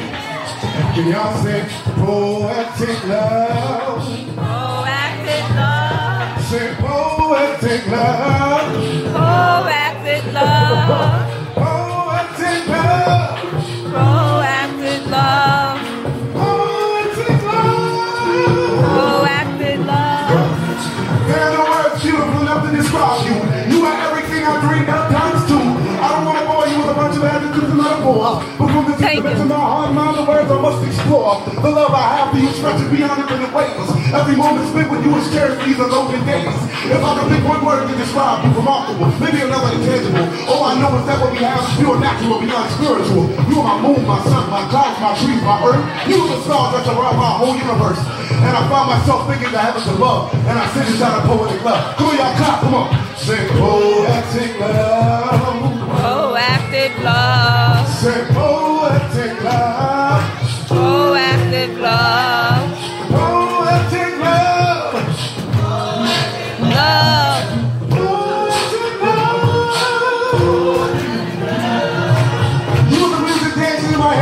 [0.93, 1.65] Can y'all sing
[1.95, 4.03] poetic love?
[4.35, 6.43] Poetic love.
[6.43, 8.48] Sing poetic love.
[31.59, 33.87] The love I have for you stretches beyond infinite ways.
[34.11, 36.51] Every moment spent with you is cherished these are golden days.
[36.89, 40.25] If I could pick one word to describe you, remarkable, maybe another intangible.
[40.49, 43.29] All I know is that what we have is pure natural, beyond spiritual.
[43.51, 45.83] You are my moon, my sun, my clouds, my trees, my earth.
[46.09, 48.01] You are the stars that surround my whole universe.
[48.39, 50.33] And I found myself thinking the heavens above.
[50.47, 51.95] And I this out of poetic love.
[51.97, 52.87] Come on, y'all, clap, come on.
[53.17, 55.69] Sing poetic love.
[56.01, 57.79] Poetic love.
[58.03, 58.29] Love.
[58.33, 59.98] Poetic love.
[61.79, 61.91] You the
[73.93, 74.13] in my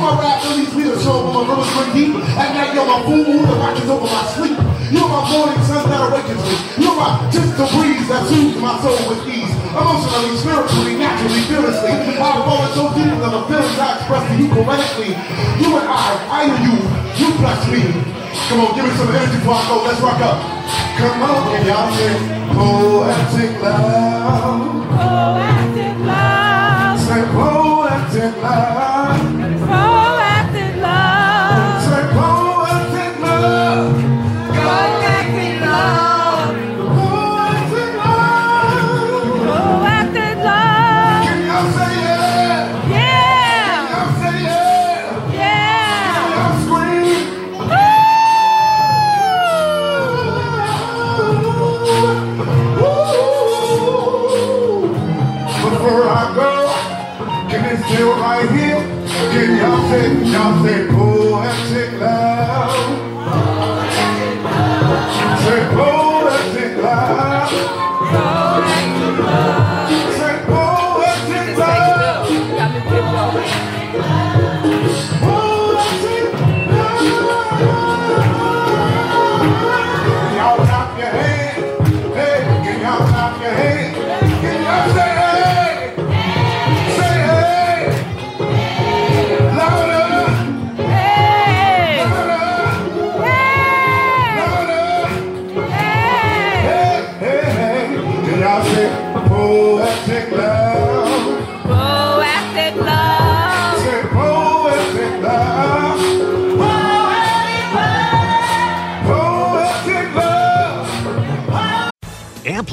[0.00, 2.16] the rap that leads me to show when my rivers run deep.
[2.40, 4.56] At night, you're my fool that watches over my sleep.
[4.88, 6.56] You are my morning sun that awakens me.
[6.80, 9.57] You are my gentle breeze that soothes my soul with ease.
[9.68, 11.92] Emotionally, spiritually, naturally, fearlessly.
[12.16, 15.12] I've fallen so deep that the feelings I express to you poetically.
[15.60, 16.74] You and I, I and you,
[17.20, 17.82] you bless me.
[18.48, 19.84] Come on, give me some energy before I go.
[19.84, 20.38] Let's rock up.
[20.96, 24.88] Come on, can y'all sing poetic love?
[24.88, 27.00] Proactive love.
[27.04, 28.97] Say poetic love.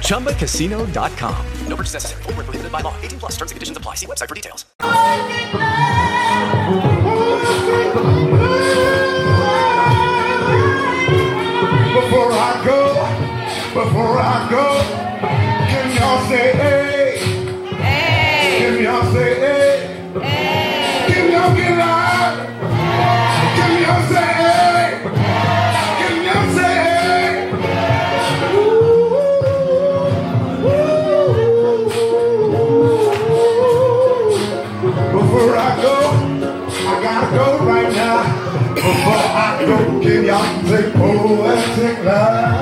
[0.00, 1.46] ChumbaCasino.com.
[1.68, 2.22] No purchase necessary.
[2.22, 2.94] Void where prohibited by law.
[3.02, 3.96] 18 plus terms and conditions apply.
[3.96, 4.64] See website for details.
[11.96, 12.80] Before I go,
[13.74, 14.66] before I go,
[15.68, 16.65] can y'all say
[40.26, 42.55] young poetic life.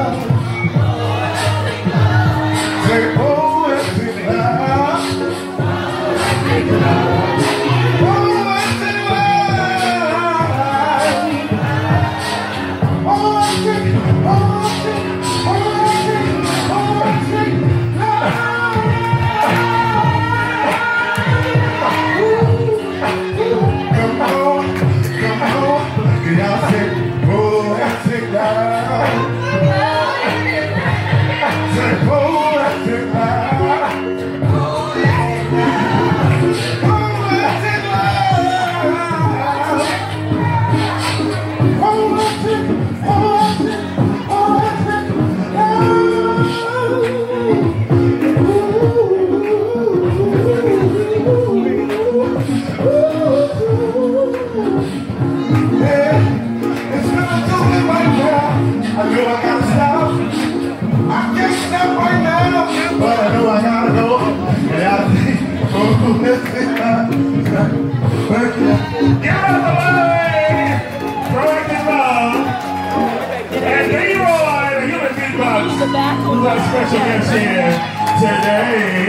[76.99, 77.73] Here
[78.21, 79.05] today.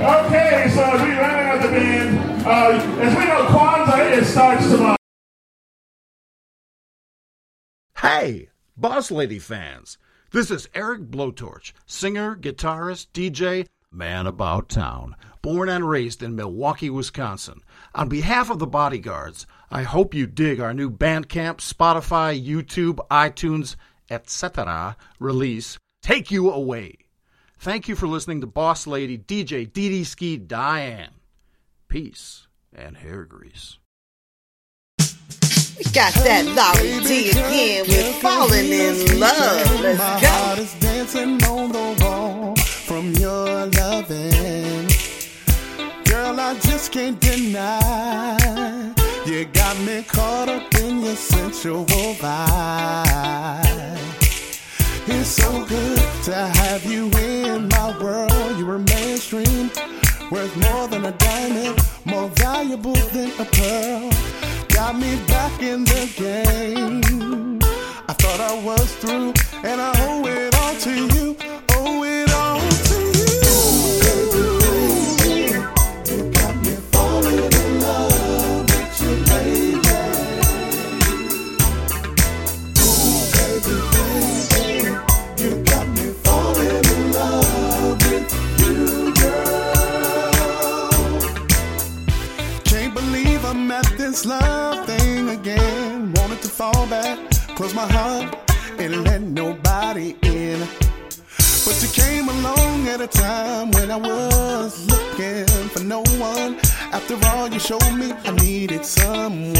[0.00, 4.96] Okay, so we round out the band, uh, as we know, Kwanzaa it starts tomorrow.
[7.98, 9.98] Hey, Boss Lady fans.
[10.32, 16.88] This is Eric Blowtorch, singer, guitarist, DJ, man about town, born and raised in Milwaukee,
[16.88, 17.60] Wisconsin.
[17.94, 23.76] On behalf of the bodyguards, I hope you dig our new Bandcamp, Spotify, YouTube, iTunes,
[24.10, 24.96] etc.
[25.18, 26.96] release, Take You Away.
[27.60, 31.12] Thank you for listening to Boss Lady DJ Dee Ski Diane.
[31.86, 33.78] Peace and hair grease.
[34.98, 37.84] We got that Larry D again.
[37.88, 39.66] We're Falling in Love.
[39.74, 40.62] My Let's heart go.
[40.62, 44.88] is dancing on the wall from your loving.
[46.04, 48.92] Girl, I just can't deny.
[49.24, 53.61] You got me caught up in your sensual vibe.
[55.22, 58.58] It's so good to have you in my world.
[58.58, 59.70] You're mainstream,
[60.32, 64.10] worth more than a diamond, more valuable than a pearl.
[64.66, 67.60] Got me back in the game.
[68.08, 69.32] I thought I was through,
[69.62, 71.36] and I owe it all to you.
[99.22, 100.60] Let nobody in.
[101.64, 106.56] But you came along at a time when I was looking for no one.
[106.92, 109.54] After all, you showed me I needed someone.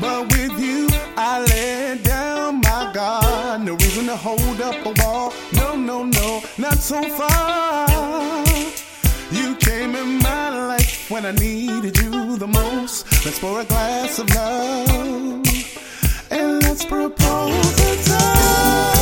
[0.00, 3.62] But with you, I laid down my guard.
[3.62, 5.32] No reason to hold up a wall.
[5.54, 8.44] No, no, no, not so far.
[9.32, 13.24] You came in my life when I needed you the most.
[13.24, 15.41] Let's pour a glass of love
[16.82, 19.01] let's propose a toast.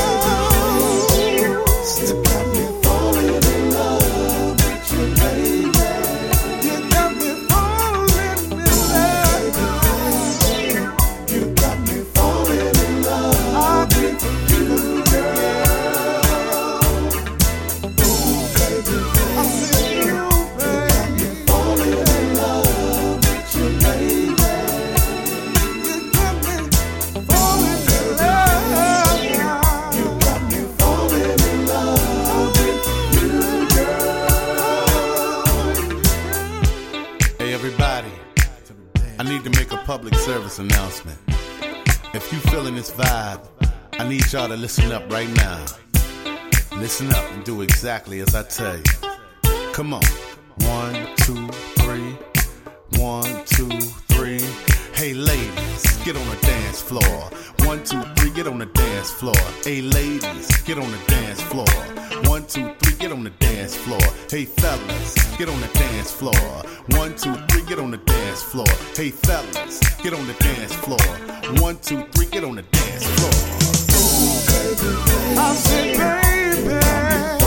[39.91, 41.19] Public service announcement.
[42.15, 43.45] If you feeling this vibe,
[43.95, 45.65] I need y'all to listen up right now.
[46.77, 48.85] Listen up and do exactly as I tell you.
[49.73, 50.03] Come on.
[50.59, 51.49] One, two,
[51.81, 52.17] three.
[53.01, 53.69] One, two,
[54.13, 54.39] three.
[54.95, 55.70] Hey, ladies,
[56.05, 57.31] get on the dance floor.
[57.67, 59.35] One, two, three, get on the dance floor.
[59.65, 61.67] Hey, ladies, get on the dance floor.
[62.25, 64.01] One, two, three, get on the dance floor.
[64.29, 66.35] Hey, fellas, get on the dance floor.
[66.99, 68.67] One, two, three, get on the dance floor.
[68.95, 70.99] Hey, fellas, get on the dance floor.
[71.63, 73.31] One, two, three, get on the dance floor.
[75.39, 77.40] I said, baby,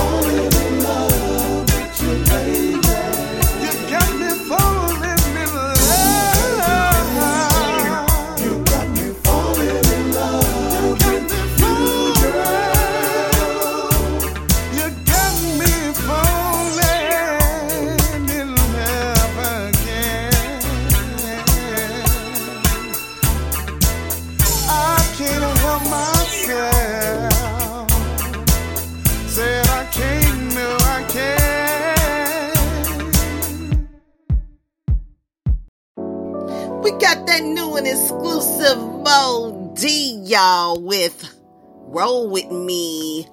[37.33, 41.35] that new and exclusive Mo D, y'all, with
[41.87, 43.27] Roll With Me.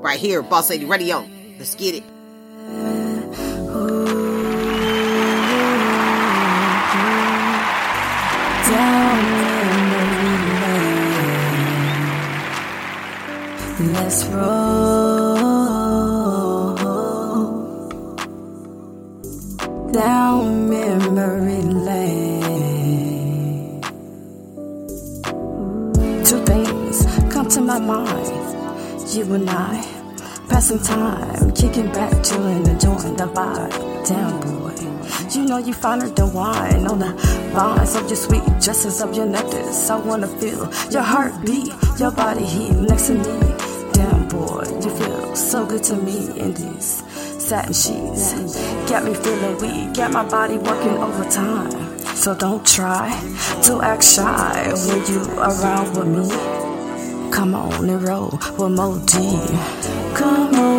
[0.00, 1.28] Right here, Boss Lady Radio.
[1.58, 2.04] Let's get it.
[13.92, 15.44] Let's roll
[19.92, 21.63] down memory
[27.78, 29.14] my mind.
[29.14, 29.82] You and I
[30.48, 34.06] passing time, kicking back, chilling, enjoying the vibe.
[34.06, 34.74] Damn boy,
[35.34, 37.12] you know you finer than wine on the
[37.52, 39.90] vines of your sweet dresses of your necklace.
[39.90, 43.54] I wanna feel your heartbeat, your body heat next to me.
[43.92, 47.02] Damn boy, boy, you feel so good to me in these
[47.42, 48.34] satin sheets.
[48.88, 51.98] Got me feeling weak, got my body working overtime.
[52.14, 53.10] So don't try
[53.64, 56.63] to act shy when you around with me.
[57.34, 59.14] Come on and roll with Mo D.
[60.14, 60.73] Come on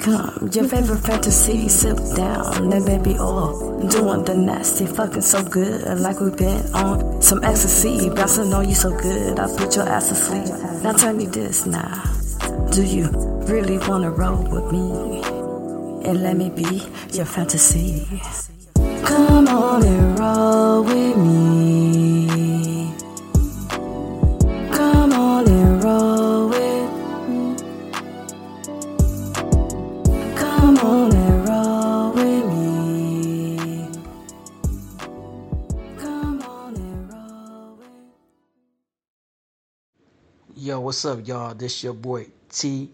[0.00, 1.68] become your favorite fantasy?
[1.68, 7.20] Sit down and baby, oh, doing the nasty, fucking so good, like we've been on
[7.20, 8.08] some ecstasy.
[8.10, 10.82] Bouncing on you so good, I put your ass to sleep.
[10.82, 12.02] Now tell me this now,
[12.72, 13.08] do you
[13.46, 15.22] really wanna roll with me?
[16.08, 16.82] And let me be
[17.12, 18.06] your fantasy.
[19.04, 21.79] Come on and roll with me.
[40.90, 41.54] What's up, y'all?
[41.54, 42.90] This your boy T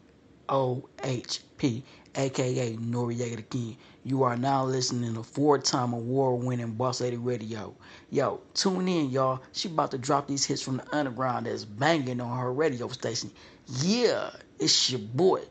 [0.51, 1.83] O H P,
[2.15, 3.79] aka Noriega the King.
[4.05, 7.75] You are now listening to four-time award-winning Boss Lady Radio.
[8.11, 9.41] Yo, tune in, y'all.
[9.53, 13.31] She about to drop these hits from the underground that's banging on her radio station.
[13.67, 14.29] Yeah,
[14.59, 15.45] it's your boy.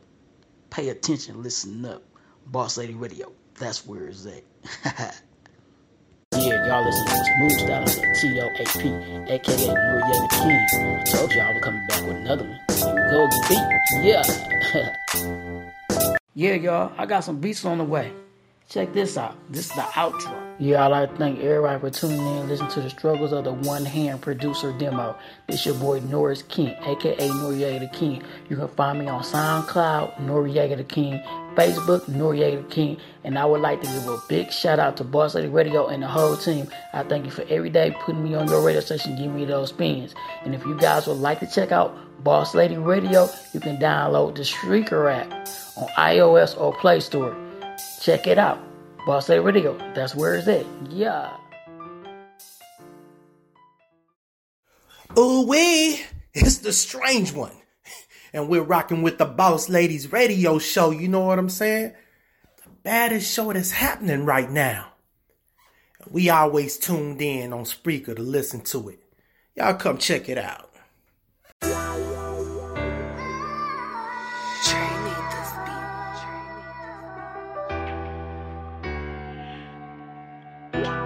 [0.69, 2.03] Pay attention, listen up.
[2.45, 3.31] Boss Lady Radio.
[3.57, 5.19] That's where it's at.
[6.37, 7.89] Yeah, y'all listen to Smooth Style of
[8.19, 8.89] T-O-H-P,
[9.31, 10.59] aka Noriega the King.
[10.99, 12.59] I told y'all I was coming back with another one.
[12.69, 13.63] Here go again, beat.
[14.03, 14.21] Yeah.
[16.33, 18.11] yeah, y'all, I got some beats on the way.
[18.67, 19.37] Check this out.
[19.49, 20.33] This is the outro.
[20.57, 23.43] Yeah, I'd like to thank everybody for tuning in and listening to the struggles of
[23.43, 25.15] the one-hand producer demo.
[25.47, 28.23] This your boy Norris King, aka Noriega the King.
[28.49, 31.21] You can find me on SoundCloud, Noriega the King,
[31.55, 32.97] Facebook, Noriega King.
[33.23, 36.03] And I would like to give a big shout out to Boss Lady Radio and
[36.03, 36.67] the whole team.
[36.93, 39.69] I thank you for every day putting me on your radio station, giving me those
[39.69, 40.13] spins.
[40.43, 44.35] And if you guys would like to check out Boss Lady Radio, you can download
[44.35, 45.31] the Spreaker app
[45.77, 47.35] on iOS or Play Store.
[48.01, 48.59] Check it out.
[49.05, 50.65] Boss Lady Radio, that's where it's at.
[50.89, 51.31] Yeah.
[55.17, 56.01] Ooh wee,
[56.33, 57.53] it's the strange one.
[58.35, 61.93] And we're rocking with the Boss Ladies radio show, you know what I'm saying?
[62.57, 64.91] The baddest show that's happening right now.
[66.11, 68.99] We always tuned in on Spreaker to listen to it.
[69.55, 70.69] Y'all come check it out.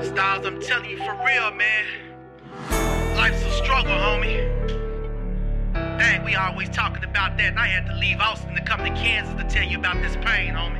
[0.01, 1.85] Styles, I'm telling you for real, man.
[3.15, 4.78] Life's a struggle, homie.
[5.99, 8.89] Dang, we always talking about that, and I had to leave Austin to come to
[8.91, 10.79] Kansas to tell you about this pain, homie.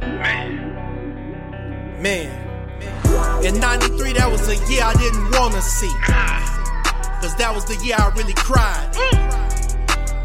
[0.00, 0.74] Man.
[2.02, 2.48] Man,
[3.44, 5.90] in 93, that was a year I didn't want to see.
[7.20, 8.92] Cause that was the year I really cried.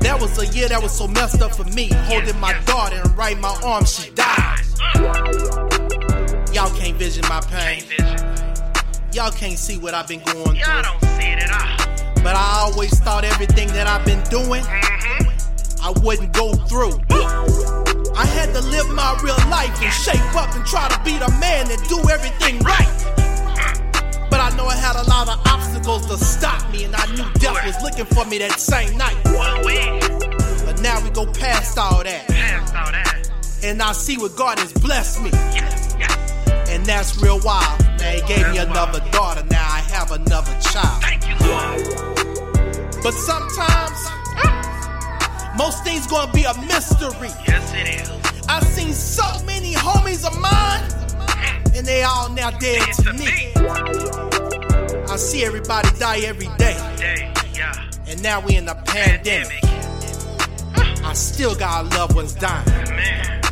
[0.02, 1.90] That was a year that was so messed up for me.
[2.06, 4.62] Holding my daughter and right in my arm, she died.
[6.52, 7.84] Y'all can't vision my pain.
[9.14, 10.56] Y'all can't see what I've been going through.
[10.56, 11.93] Y'all don't see it at all.
[12.24, 14.64] But I always thought everything that I've been doing,
[15.84, 16.98] I wouldn't go through.
[18.16, 21.30] I had to live my real life and shape up and try to be the
[21.42, 22.88] man and do everything right.
[24.30, 27.26] But I know I had a lot of obstacles to stop me, and I knew
[27.40, 29.18] death was looking for me that same night.
[30.66, 32.30] But now we go past all that.
[33.64, 35.32] And I see what God has blessed me.
[36.74, 37.80] And that's real wild.
[38.00, 41.04] They gave me another daughter, now I have another child.
[41.04, 41.36] Thank you,
[43.04, 44.00] But sometimes,
[45.56, 47.30] most things gonna be a mystery.
[47.48, 48.10] Yes, it is.
[48.50, 50.84] I've seen so many homies of mine,
[51.76, 53.54] and they all now dead to me.
[55.08, 56.76] I see everybody die every day,
[58.08, 59.64] and now we in the pandemic.
[61.06, 63.43] I still got loved ones dying.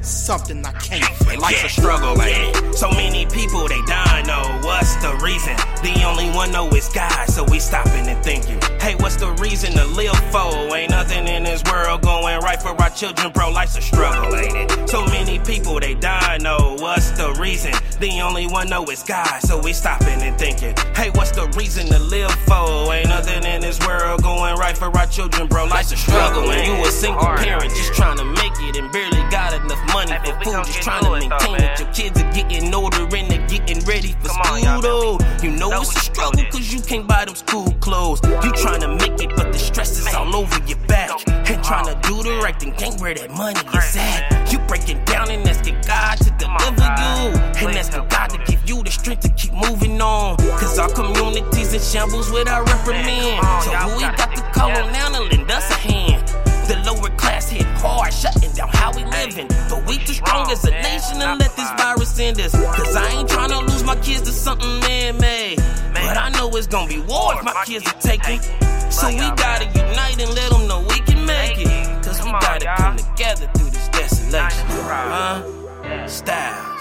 [0.00, 0.04] Man.
[0.04, 2.74] Something I can't Hey, life's a struggle, ain't it?
[2.74, 5.56] So many people, they dying, oh, what's the reason?
[5.82, 8.60] The only one know is God, so we stopping and thinking.
[8.80, 10.74] Hey, what's the reason to live for?
[10.76, 13.50] Ain't nothing in this world going right right for our children, bro.
[13.50, 14.88] Life's a struggle, ain't it?
[14.88, 17.72] So many people they die, know what's the reason?
[18.00, 21.86] The only one know is God, so we stopping and thinking, hey, what's the reason
[21.88, 22.92] to live for?
[22.92, 25.66] Ain't nothing in this world going right for our children, bro.
[25.66, 29.22] Life's a struggle, and you a single parent just trying to make it and barely
[29.30, 31.78] got enough money for food, just trying to maintain it.
[31.78, 35.18] Your kids are getting older and they're getting ready for school, though.
[35.42, 38.20] You know it's a struggle cause you can't buy them school clothes.
[38.44, 41.10] You trying to make it, but the stress is all over your back.
[41.28, 44.52] And trying to do the right thing, ain't where that money is at.
[44.52, 47.68] You breaking down and asking God to deliver you.
[47.68, 50.36] And asking God to give you the strength to keep moving on.
[50.36, 53.44] Cause our community's in shambles without reprimand.
[53.64, 56.19] So who we got to call on now to lend us a hand?
[57.50, 59.48] Hit hard, shutting down how we living.
[59.68, 62.54] But we too strong as a nation to let this virus end us.
[62.54, 65.58] Cause I ain't trying to lose my kids to something man-made.
[65.92, 68.40] But I know it's gonna be war if my kids are taken.
[68.90, 72.04] So we gotta unite and let them know we can make it.
[72.04, 74.66] Cause we gotta come together through this desolation.
[74.68, 76.06] Huh?
[76.06, 76.79] Styles.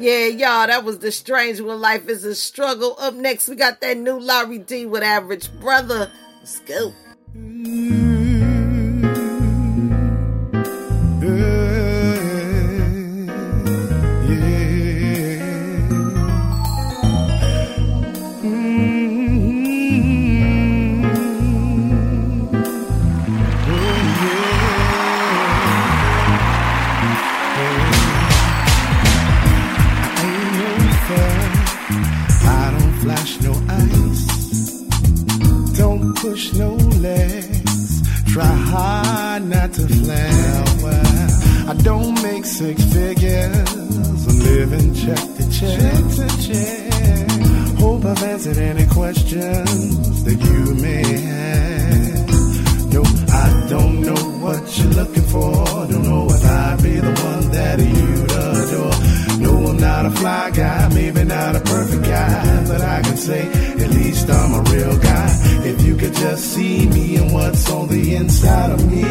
[0.00, 2.96] Yeah, y'all, that was the strange when life is a struggle.
[2.98, 6.10] Up next, we got that new Larry D with Average Brother.
[6.40, 6.94] Let's go.
[7.34, 8.19] I
[36.54, 38.02] no less.
[38.32, 39.82] Try hard not to.
[40.82, 43.74] Well, I don't make six figures,
[44.28, 45.78] I'm living check to check.
[46.18, 47.78] to check.
[47.78, 52.28] Hope I've answered any questions that you may have.
[52.94, 53.02] No,
[53.44, 55.52] I don't know what you're looking for.
[55.90, 58.59] Don't know if I'd be the one that you'd adore.
[60.02, 64.30] Not a fly guy, maybe not a perfect guy, but I can say at least
[64.30, 65.28] I'm a real guy.
[65.66, 69.02] If you could just see me and what's on the inside of me,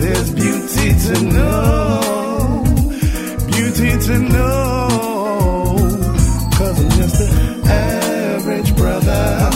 [0.00, 2.64] there's beauty to know,
[3.46, 5.68] beauty to know.
[6.58, 9.55] Cause I'm just an average brother.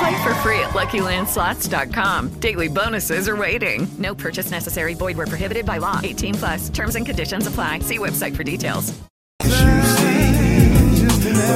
[0.00, 2.40] Play for free at LuckyLandSlots.com.
[2.40, 3.86] Daily bonuses are waiting.
[3.98, 4.94] No purchase necessary.
[4.94, 6.00] Void were prohibited by law.
[6.02, 6.70] 18 plus.
[6.70, 7.80] Terms and conditions apply.
[7.80, 8.98] See website for details.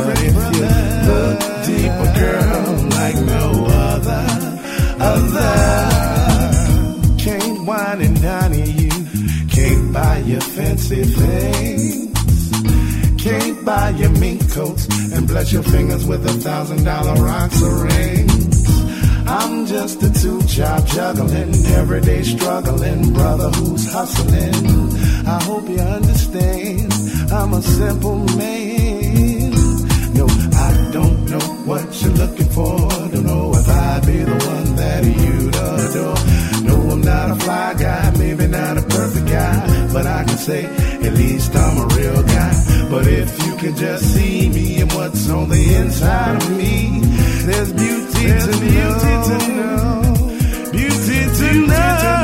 [0.05, 0.61] But if you
[1.09, 4.27] look deeper, girl, like no other,
[5.01, 5.59] other,
[7.19, 8.91] can't wine and dine you,
[9.49, 12.13] can't buy your fancy things,
[13.23, 17.85] can't buy your mink coats and bless your fingers with a thousand dollar rocks or
[17.87, 18.34] rings.
[19.27, 24.55] I'm just a two job juggling, everyday struggling brother who's hustling.
[25.27, 26.93] I hope you understand.
[27.33, 29.51] I'm a simple man.
[30.15, 32.77] No, I don't know what you're looking for.
[33.13, 36.65] Don't know if I'd be the one that you'd adore.
[36.69, 40.65] No, I'm not a fly guy, maybe not a perfect guy, but I can say
[40.67, 42.89] at least I'm a real guy.
[42.91, 47.01] But if you could just see me and what's on the inside of me,
[47.47, 48.59] there's beauty, to,
[49.55, 52.24] know, beauty to know.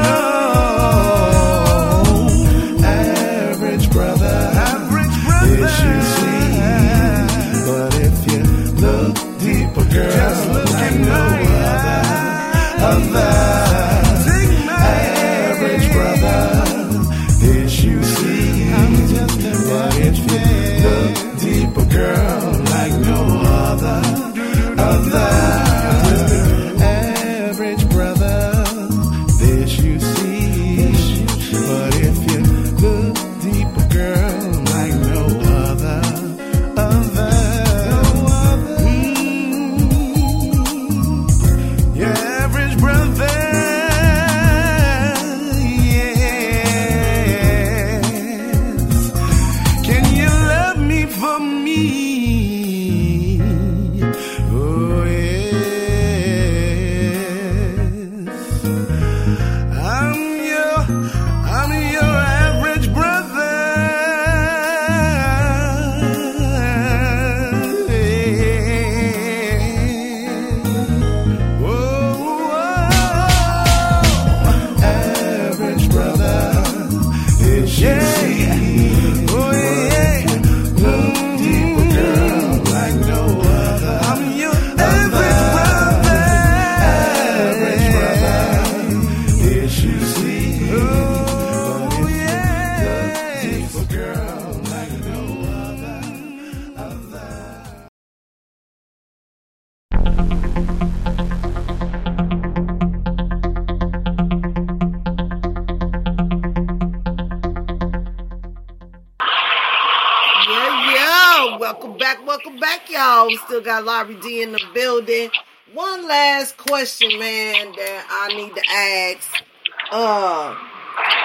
[116.81, 119.44] Question, man, that I need to ask.
[119.93, 120.57] Uh,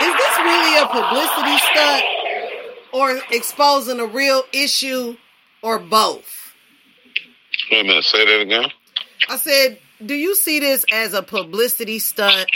[0.02, 2.03] is this really a publicity stunt
[2.91, 5.15] or exposing a real issue
[5.61, 6.53] or both?
[7.72, 8.69] Wait a minute, say that again.
[9.30, 12.52] I said, do you see this as a publicity stunt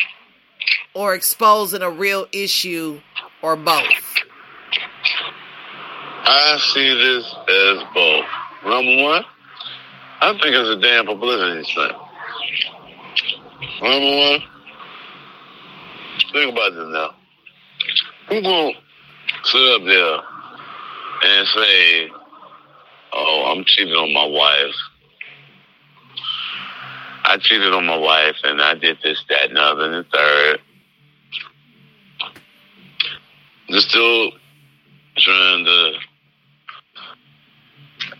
[0.93, 2.99] or exposing a real issue
[3.41, 3.85] or both?
[6.25, 8.25] I see this as both.
[8.65, 9.23] Number one,
[10.19, 12.08] I think it's a damn publicity stunt.
[13.61, 14.43] Number one,
[16.31, 17.15] think about this now.
[18.29, 18.71] Who gonna
[19.43, 20.19] sit up there
[21.23, 22.09] and say,
[23.11, 24.75] "Oh, I'm cheating on my wife.
[27.25, 30.09] I cheated on my wife, and I did this, that, and the other, and the
[30.09, 30.61] third.
[33.69, 34.31] Just still
[35.17, 35.99] trying to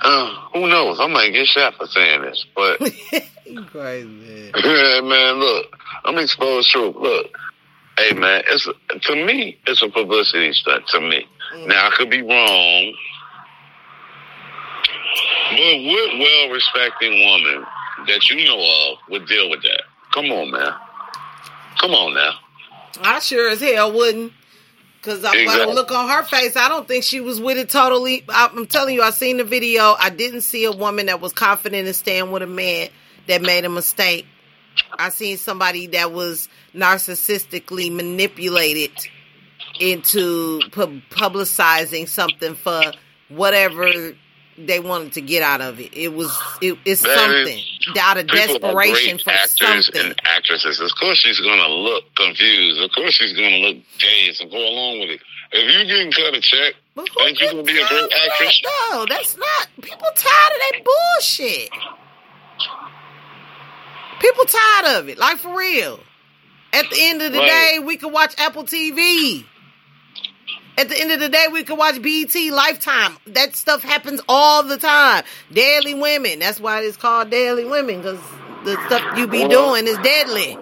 [0.02, 1.00] uh, who knows?
[1.00, 2.82] I might get shot for saying this, but
[3.56, 4.52] Crazy, man.
[5.10, 6.96] man, look, I'm exposed truth.
[6.96, 7.28] Look,
[7.98, 8.68] hey man, it's
[9.02, 10.88] to me, it's a publicity stunt.
[10.88, 11.68] To me, mm.
[11.68, 12.94] now I could be wrong,
[15.52, 17.66] but what well-respecting woman
[18.08, 19.82] that you know of would deal with that?
[20.14, 20.74] Come on, man.
[21.80, 22.34] Come on now.
[23.02, 24.34] I sure as hell wouldn't.
[25.02, 25.74] Cause I, Exactly.
[25.74, 28.26] look on her face, I don't think she was with it totally.
[28.28, 29.96] I'm telling you, I seen the video.
[29.98, 32.90] I didn't see a woman that was confident in staying with a man
[33.30, 34.26] that made a mistake.
[34.98, 38.92] I seen somebody that was narcissistically manipulated
[39.80, 42.82] into pu- publicizing something for
[43.30, 44.14] whatever
[44.58, 45.96] they wanted to get out of it.
[45.96, 47.60] It was it, it's something
[48.00, 50.02] out of desperation for actors something.
[50.02, 50.80] and actresses.
[50.80, 52.82] Of course, she's going to look confused.
[52.82, 55.22] Of course, she's going to look dazed and go along with it.
[55.52, 58.62] If you getting cut a check, ain't you going to be a great actress?
[58.92, 59.68] No, that's not.
[59.82, 61.70] People tired of that bullshit.
[64.20, 65.18] People tired of it.
[65.18, 66.00] Like for real.
[66.74, 67.48] At the end of the Right.
[67.48, 69.46] day, we could watch Apple TV.
[70.78, 73.18] At the end of the day, we could watch BET Lifetime.
[73.28, 75.24] That stuff happens all the time.
[75.52, 76.40] Deadly Women.
[76.40, 78.20] That's why it's called Deadly Women because
[78.64, 80.58] the stuff you be doing is deadly.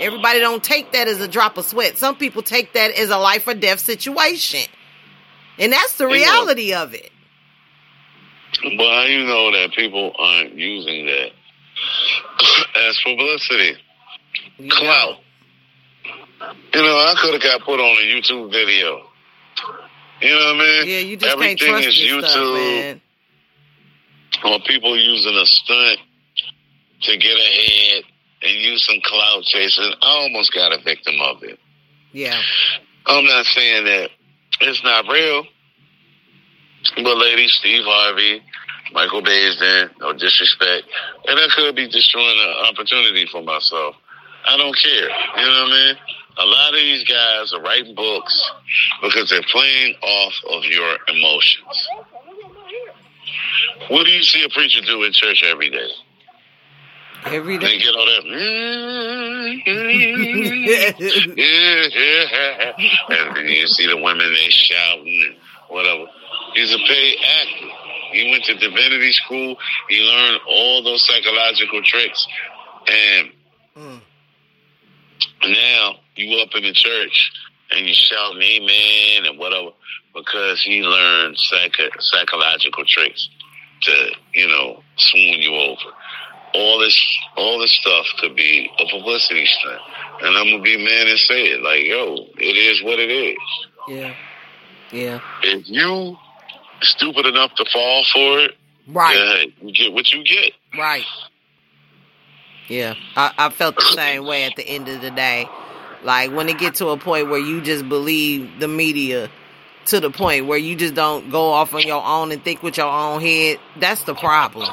[0.00, 1.98] Everybody don't take that as a drop of sweat.
[1.98, 4.62] Some people take that as a life or death situation.
[5.58, 7.12] And that's the You know- reality of it.
[8.62, 11.32] But how you know that people aren't using that
[12.76, 13.76] as publicity?
[14.68, 15.18] Clout.
[16.72, 19.02] You know, I could have got put on a YouTube video.
[20.20, 20.88] You know what I mean?
[20.88, 23.00] Yeah, you just Everything can't trust is YouTube.
[24.40, 25.98] stuff, or people using a stunt
[27.02, 28.04] to get ahead
[28.42, 29.92] and use some cloud chasing.
[30.02, 31.58] I almost got a victim of it.
[32.12, 32.40] Yeah.
[33.06, 34.10] I'm not saying that
[34.60, 35.44] it's not real,
[36.96, 38.42] but Lady Steve Harvey,
[38.92, 40.86] Michael Baisden, no disrespect,
[41.26, 43.94] and I could be destroying an opportunity for myself.
[44.46, 45.08] I don't care.
[45.08, 45.96] You know what I mean?
[46.38, 48.50] A lot of these guys are writing books
[49.02, 51.88] because they're playing off of your emotions.
[53.88, 55.88] What do you see a preacher do in church every day?
[57.26, 57.66] Every day.
[57.66, 58.24] They get all that.
[58.24, 59.62] "Mm,
[61.36, 62.72] yeah,
[63.10, 65.36] and then you see the women they shouting and
[65.68, 66.06] whatever.
[66.54, 67.68] He's a paid actor.
[68.12, 69.56] He went to divinity school.
[69.88, 72.26] He learned all those psychological tricks,
[72.88, 73.30] and
[73.74, 73.98] hmm.
[75.42, 77.32] now you up in the church
[77.70, 79.70] and you shouting amen and whatever
[80.14, 83.28] because he learned psycho- psychological tricks
[83.82, 85.96] to you know swoon you over.
[86.52, 87.00] All this,
[87.36, 89.80] all this stuff could be a publicity stunt,
[90.22, 93.38] and I'm gonna be man and say it like, yo, it is what it is.
[93.88, 94.14] Yeah.
[94.92, 95.20] Yeah.
[95.42, 96.16] If you
[96.82, 98.56] stupid enough to fall for it,
[98.88, 99.16] Right.
[99.16, 100.52] yeah, you get what you get.
[100.76, 101.04] Right.
[102.68, 105.48] Yeah, I, I felt the same way at the end of the day.
[106.04, 109.28] Like when it get to a point where you just believe the media
[109.86, 112.76] to the point where you just don't go off on your own and think with
[112.76, 114.68] your own head, that's the problem.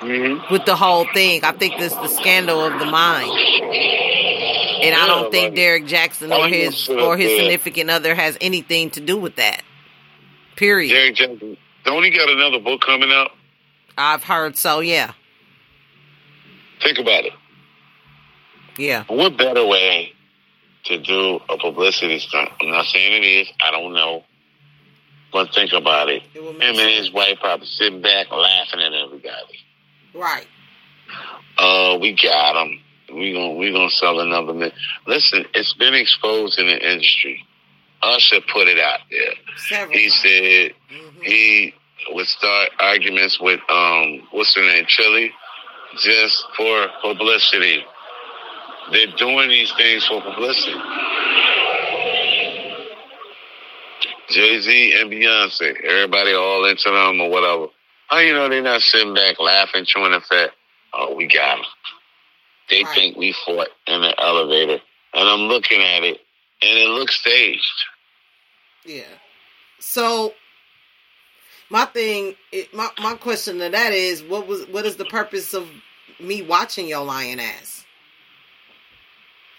[0.00, 0.52] Mm-hmm.
[0.52, 3.30] With the whole thing, I think this the scandal of the mind.
[4.80, 9.00] And I don't think Derrick Jaxn or his or his significant other has anything to
[9.00, 9.62] do with that.
[10.58, 11.16] Period.
[11.84, 13.30] Don't he got another book coming out?
[13.96, 15.12] I've heard so, yeah.
[16.82, 17.32] Think about it.
[18.76, 19.04] Yeah.
[19.06, 20.14] What better way
[20.86, 22.50] to do a publicity stunt?
[22.60, 23.48] I'm not saying it is.
[23.60, 24.24] I don't know.
[25.32, 26.22] But think about it.
[26.32, 29.60] Him and his wife probably sitting back laughing at everybody.
[30.12, 30.46] Right.
[31.56, 32.80] Uh, we got him.
[33.14, 34.72] We gonna we gonna sell another man.
[35.06, 37.46] Listen, it's been exposed in the industry.
[38.02, 39.32] Usher put it out there.
[39.90, 40.72] he said
[41.22, 41.74] he
[42.10, 45.30] would start arguments with um what's her name, Chilli,
[45.98, 47.84] just for publicity.
[48.92, 50.74] They're doing these things for publicity.
[54.30, 57.66] Jay Z and Beyonce, everybody all into them or whatever.
[58.10, 60.50] Oh, you know, they're not sitting back laughing, chewing the fat.
[60.94, 61.64] Oh, we got them.
[62.70, 64.80] They think we fought in the elevator.
[65.14, 66.20] And I'm looking at it,
[66.62, 67.84] and it looks staged.
[68.84, 69.02] Yeah.
[69.78, 70.34] So
[71.70, 75.54] my thing, it, my my question to that is, what was what is the purpose
[75.54, 75.68] of
[76.20, 77.84] me watching your lying ass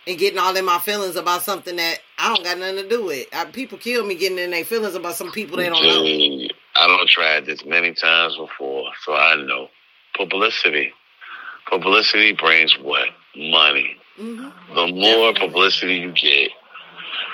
[0.07, 3.05] and getting all in my feelings about something that I don't got nothing to do
[3.05, 3.27] with?
[3.34, 6.47] I, people kill me getting in their feelings about some people they don't know.
[6.76, 9.69] I don't tried this many times before, so I know.
[10.15, 10.91] Publicity.
[11.69, 13.09] Publicity brings what?
[13.35, 13.95] Money.
[14.19, 14.73] Mm-hmm.
[14.73, 16.49] The more publicity you get,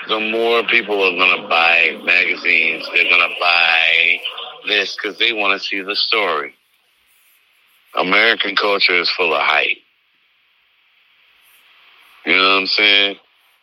[0.08, 2.88] the more people are going to buy magazines.
[2.92, 4.20] They're going to buy
[4.66, 6.54] this because they want to see the story.
[7.94, 9.78] American culture is full of hype.
[12.24, 13.16] You know what I'm saying?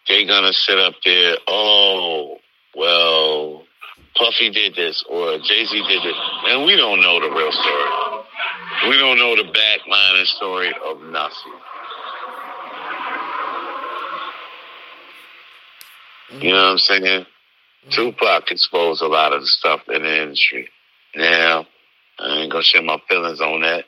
[0.07, 2.37] They're going to sit up there, oh,
[2.75, 3.63] well,
[4.15, 6.15] Puffy did this or Jay Z did this.
[6.47, 8.89] And we don't know the real story.
[8.89, 11.53] We don't know the backline story of nothing.
[16.41, 17.25] You know what I'm saying?
[17.89, 20.69] Tupac exposed a lot of the stuff in the industry.
[21.15, 21.67] Now,
[22.19, 23.85] I ain't gonna share my feelings on that.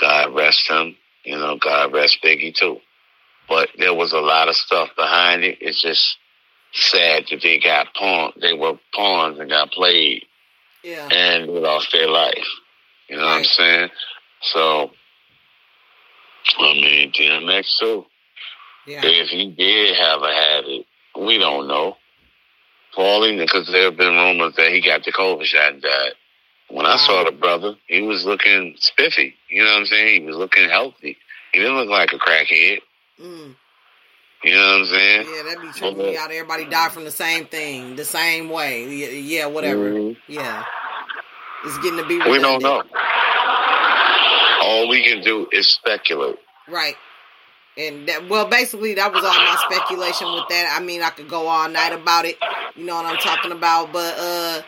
[0.00, 0.96] God rest him.
[1.24, 2.78] You know, God rest Biggie too.
[3.48, 5.58] But there was a lot of stuff behind it.
[5.60, 6.16] It's just
[6.72, 8.34] sad that they got pawned.
[8.40, 10.24] They were pawns and got played.
[10.82, 11.08] Yeah.
[11.10, 12.48] And they lost their life.
[13.08, 13.90] You know what I'm saying?
[14.40, 14.90] So,
[16.58, 18.06] I mean, DMX too.
[18.86, 19.00] Yeah.
[19.04, 20.86] If he did have a habit,
[21.24, 21.96] we don't know.
[22.94, 26.12] Falling because there have been rumors that he got the COVID shot and died.
[26.68, 29.34] When I saw the brother, he was looking spiffy.
[29.48, 30.22] You know what I'm saying?
[30.22, 31.16] He was looking healthy.
[31.52, 32.78] He didn't look like a crackhead.
[33.20, 33.56] Mm.
[34.42, 35.26] You know what I'm saying?
[35.26, 36.30] Yeah, that be tripping me out.
[36.30, 39.20] Everybody die from the same thing, the same way.
[39.20, 39.92] Yeah, whatever.
[39.92, 40.16] Mhm.
[40.26, 40.64] Yeah.
[41.64, 42.82] It's getting to be We don't know.
[44.62, 46.38] All we can do is speculate.
[46.68, 46.96] Right.
[47.76, 50.76] And that, well, basically, that was all my speculation with that.
[50.78, 52.36] I mean, I could go all night about it.
[52.76, 53.92] You know what I'm talking about.
[53.92, 54.62] But uh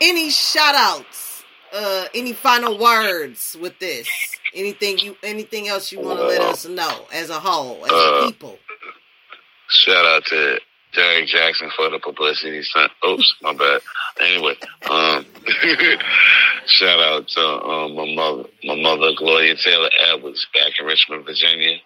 [0.00, 4.08] any shout outs, uh, any final words with this?
[4.54, 7.94] Anything you, anything else you want to let us know as a whole, as a
[7.94, 8.58] Uh, people?
[9.68, 10.60] Shout out to
[10.94, 12.92] Derrick Jaxn for the publicity stunt.
[13.06, 13.80] Oops, my bad.
[14.20, 14.54] Anyway,
[14.88, 15.26] um,
[16.66, 21.78] shout out to um, my mother, my mother Gloria Taylor Edwards back in Richmond, Virginia.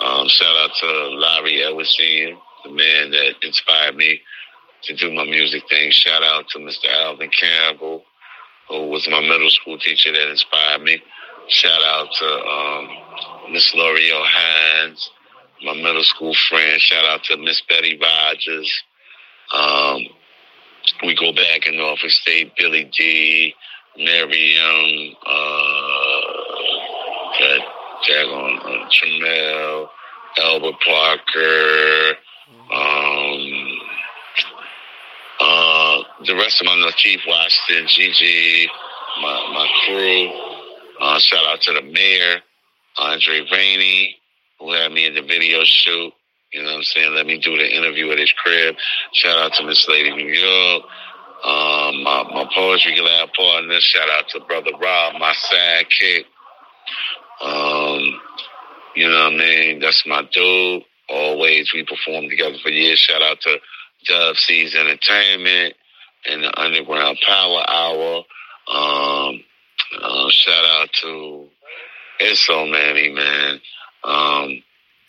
[0.00, 0.86] Um, shout out to
[1.18, 4.20] Larry Sr., the man that inspired me
[4.84, 5.90] to do my music thing.
[5.90, 6.86] Shout out to Mr.
[6.88, 8.04] Alvin Campbell,
[8.68, 11.02] who was my middle school teacher that inspired me.
[11.48, 15.10] Shout out to um, Miss L'Oreal Hines,
[15.64, 16.80] my middle school friend.
[16.80, 18.82] Shout out to Miss Betty Rogers.
[19.52, 20.06] Um,
[21.04, 23.54] we go back in Norfolk State, Billy D,
[23.98, 26.10] Miriam, uh,
[28.00, 29.88] God Dagon uh, Tremel,
[30.38, 32.16] Albert Parker,
[32.72, 33.78] um,
[35.40, 38.68] uh, the rest of my Lakeith Washington, Gigi,
[39.22, 40.30] my, my crew.
[41.00, 42.40] Uh, shout out to the mayor,
[42.98, 44.16] Andre Rainey,
[44.58, 46.12] who had me in the video shoot.
[46.52, 47.14] You know what I'm saying?
[47.14, 48.74] Let me do the interview at his crib.
[49.12, 50.82] Shout out to Miss Lady New York.
[51.44, 53.80] Um, my, my poetry lab partner.
[53.80, 56.24] Shout out to Brother Rob, my sidekick.
[57.40, 58.20] Um,
[58.94, 59.80] you know what I mean?
[59.80, 60.84] That's my dude.
[61.08, 62.98] Always we performed together for years.
[62.98, 63.58] Shout out to
[64.06, 65.74] Dub Seas Entertainment
[66.26, 68.24] and the Underground Power Hour.
[68.68, 69.42] Um,
[70.00, 71.48] uh, shout out to
[72.20, 73.60] it's so many man.
[74.04, 74.62] Um,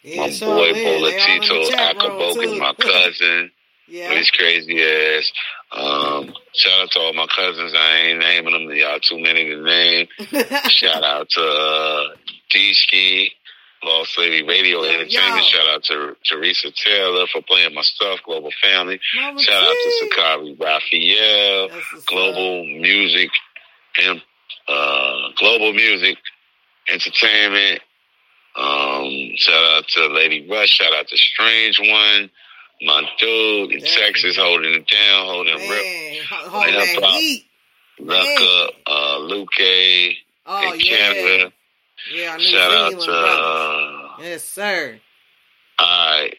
[0.04, 0.40] Yeah, my boy is.
[0.40, 0.82] They all in the
[1.12, 3.52] Bolatito Acapulco, my cousin.
[3.92, 4.10] Yeah.
[4.10, 5.32] With his crazy ass.
[5.74, 7.74] Um, shout out to all my cousins.
[7.76, 8.76] I ain't naming them.
[8.78, 10.08] Y'all too many to name.
[10.70, 12.16] shout out to uh,
[12.50, 13.34] D-Ski,
[13.84, 15.44] Lost Lady Radio Entertainment.
[15.44, 19.00] Shout out to Teresa Taylor for playing my stuff, Global Family.
[19.16, 21.70] Mama shout out to Sakari Raphael,
[22.06, 23.30] Global Music,
[24.02, 24.22] and
[24.70, 26.18] uh, Global Music
[26.88, 27.82] Entertainment.
[28.56, 30.70] Um, shout out to Lady Rush.
[30.70, 32.30] Shout out to Strange One.
[32.84, 36.24] My dude in Texas holding it down, holding rip.
[36.26, 37.14] Hold that hip hop.
[37.20, 37.46] heat.
[38.00, 39.50] Rucka, uh, Luke
[40.48, 40.98] Oh, in yeah.
[41.14, 41.54] Canada.
[42.12, 45.00] Yeah, I New Shout out to, uh, Yes, sir.
[45.80, 46.34] alright.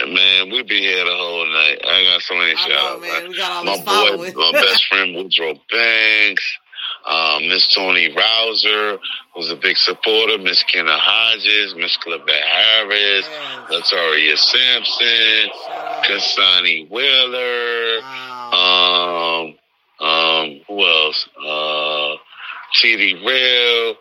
[0.00, 1.78] Uh, Man, we be here the whole night.
[1.84, 3.00] I got so many shout outs.
[3.00, 3.34] man.
[3.40, 3.76] All my
[4.16, 6.58] boy, my best friend Woodrow Banks,
[7.06, 8.98] um, Miss Tony Rouser,
[9.34, 13.28] who's a big supporter, Miss Kenna Hodges, Miss Clabette Harris,
[13.70, 15.50] Latoria Sampson,
[16.04, 18.02] Kasani Wheeler,
[18.52, 19.54] um,
[20.00, 21.28] um, who else?
[21.38, 22.16] Uh,
[22.82, 23.94] TD Rail,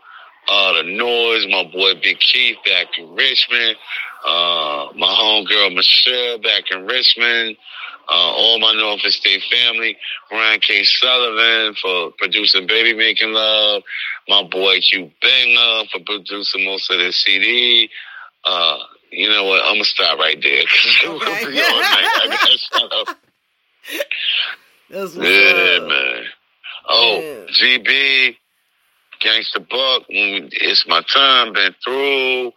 [0.47, 3.77] uh, The Noise, my boy Big Keith back in Richmond,
[4.25, 7.57] uh, my homegirl Michelle back in Richmond,
[8.07, 9.97] uh, all my Norfolk State family,
[10.29, 10.83] Brian K.
[10.83, 13.83] Sullivan for producing Baby Making Love,
[14.27, 17.89] my boy Q Banger for producing most of the CD.
[18.43, 18.77] Uh,
[19.11, 19.61] you know what?
[19.63, 21.25] I'm gonna stop right there because we'll be
[21.61, 22.09] all night.
[22.21, 23.17] I gotta shut up.
[24.89, 25.87] That's Yeah, up.
[25.87, 26.23] man.
[26.87, 28.35] Oh, GB,
[29.21, 32.47] Gangsta Buck, it's my time, been through.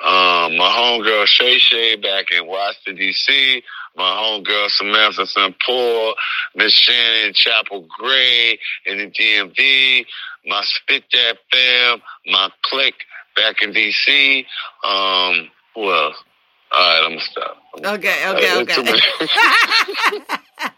[0.00, 3.62] Um, my homegirl Shay Shay back in Washington, D.C.
[3.98, 5.56] My homegirl Samantha St.
[5.66, 6.14] Paul,
[6.54, 8.56] Miss Shannon Chapel Gray
[8.86, 10.06] in the DMV.
[10.46, 13.04] My Spit That fam, my clique
[13.34, 14.46] back in D.C.
[14.84, 16.16] Um, who else?
[16.70, 17.56] All right, I'm gonna stop.
[17.76, 19.00] Okay, okay, okay.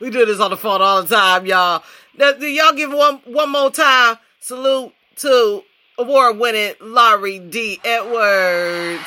[0.00, 1.82] we do this on the phone all the time, y'all.
[2.18, 5.62] Now, do y'all give one one more time salute to
[5.96, 7.80] award winning Larry D.
[7.82, 9.02] Edwards.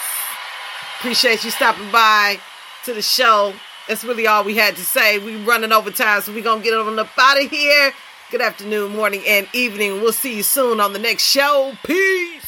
[0.99, 2.39] Appreciate you stopping by
[2.85, 3.53] to the show.
[3.87, 5.19] That's really all we had to say.
[5.19, 7.93] We're running over time, so we gonna get on up out of here.
[8.31, 10.01] Good afternoon, morning, and evening.
[10.01, 11.73] We'll see you soon on the next show.
[11.83, 12.47] Peace.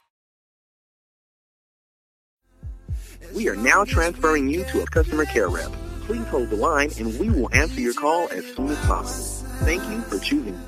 [3.35, 5.71] We are now transferring you to a customer care rep.
[6.01, 9.49] Please hold the line and we will answer your call as soon as possible.
[9.65, 10.59] Thank you for choosing.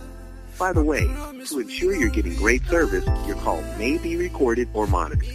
[0.58, 1.06] By the way,
[1.48, 5.35] to ensure you're getting great service, your call may be recorded or monitored.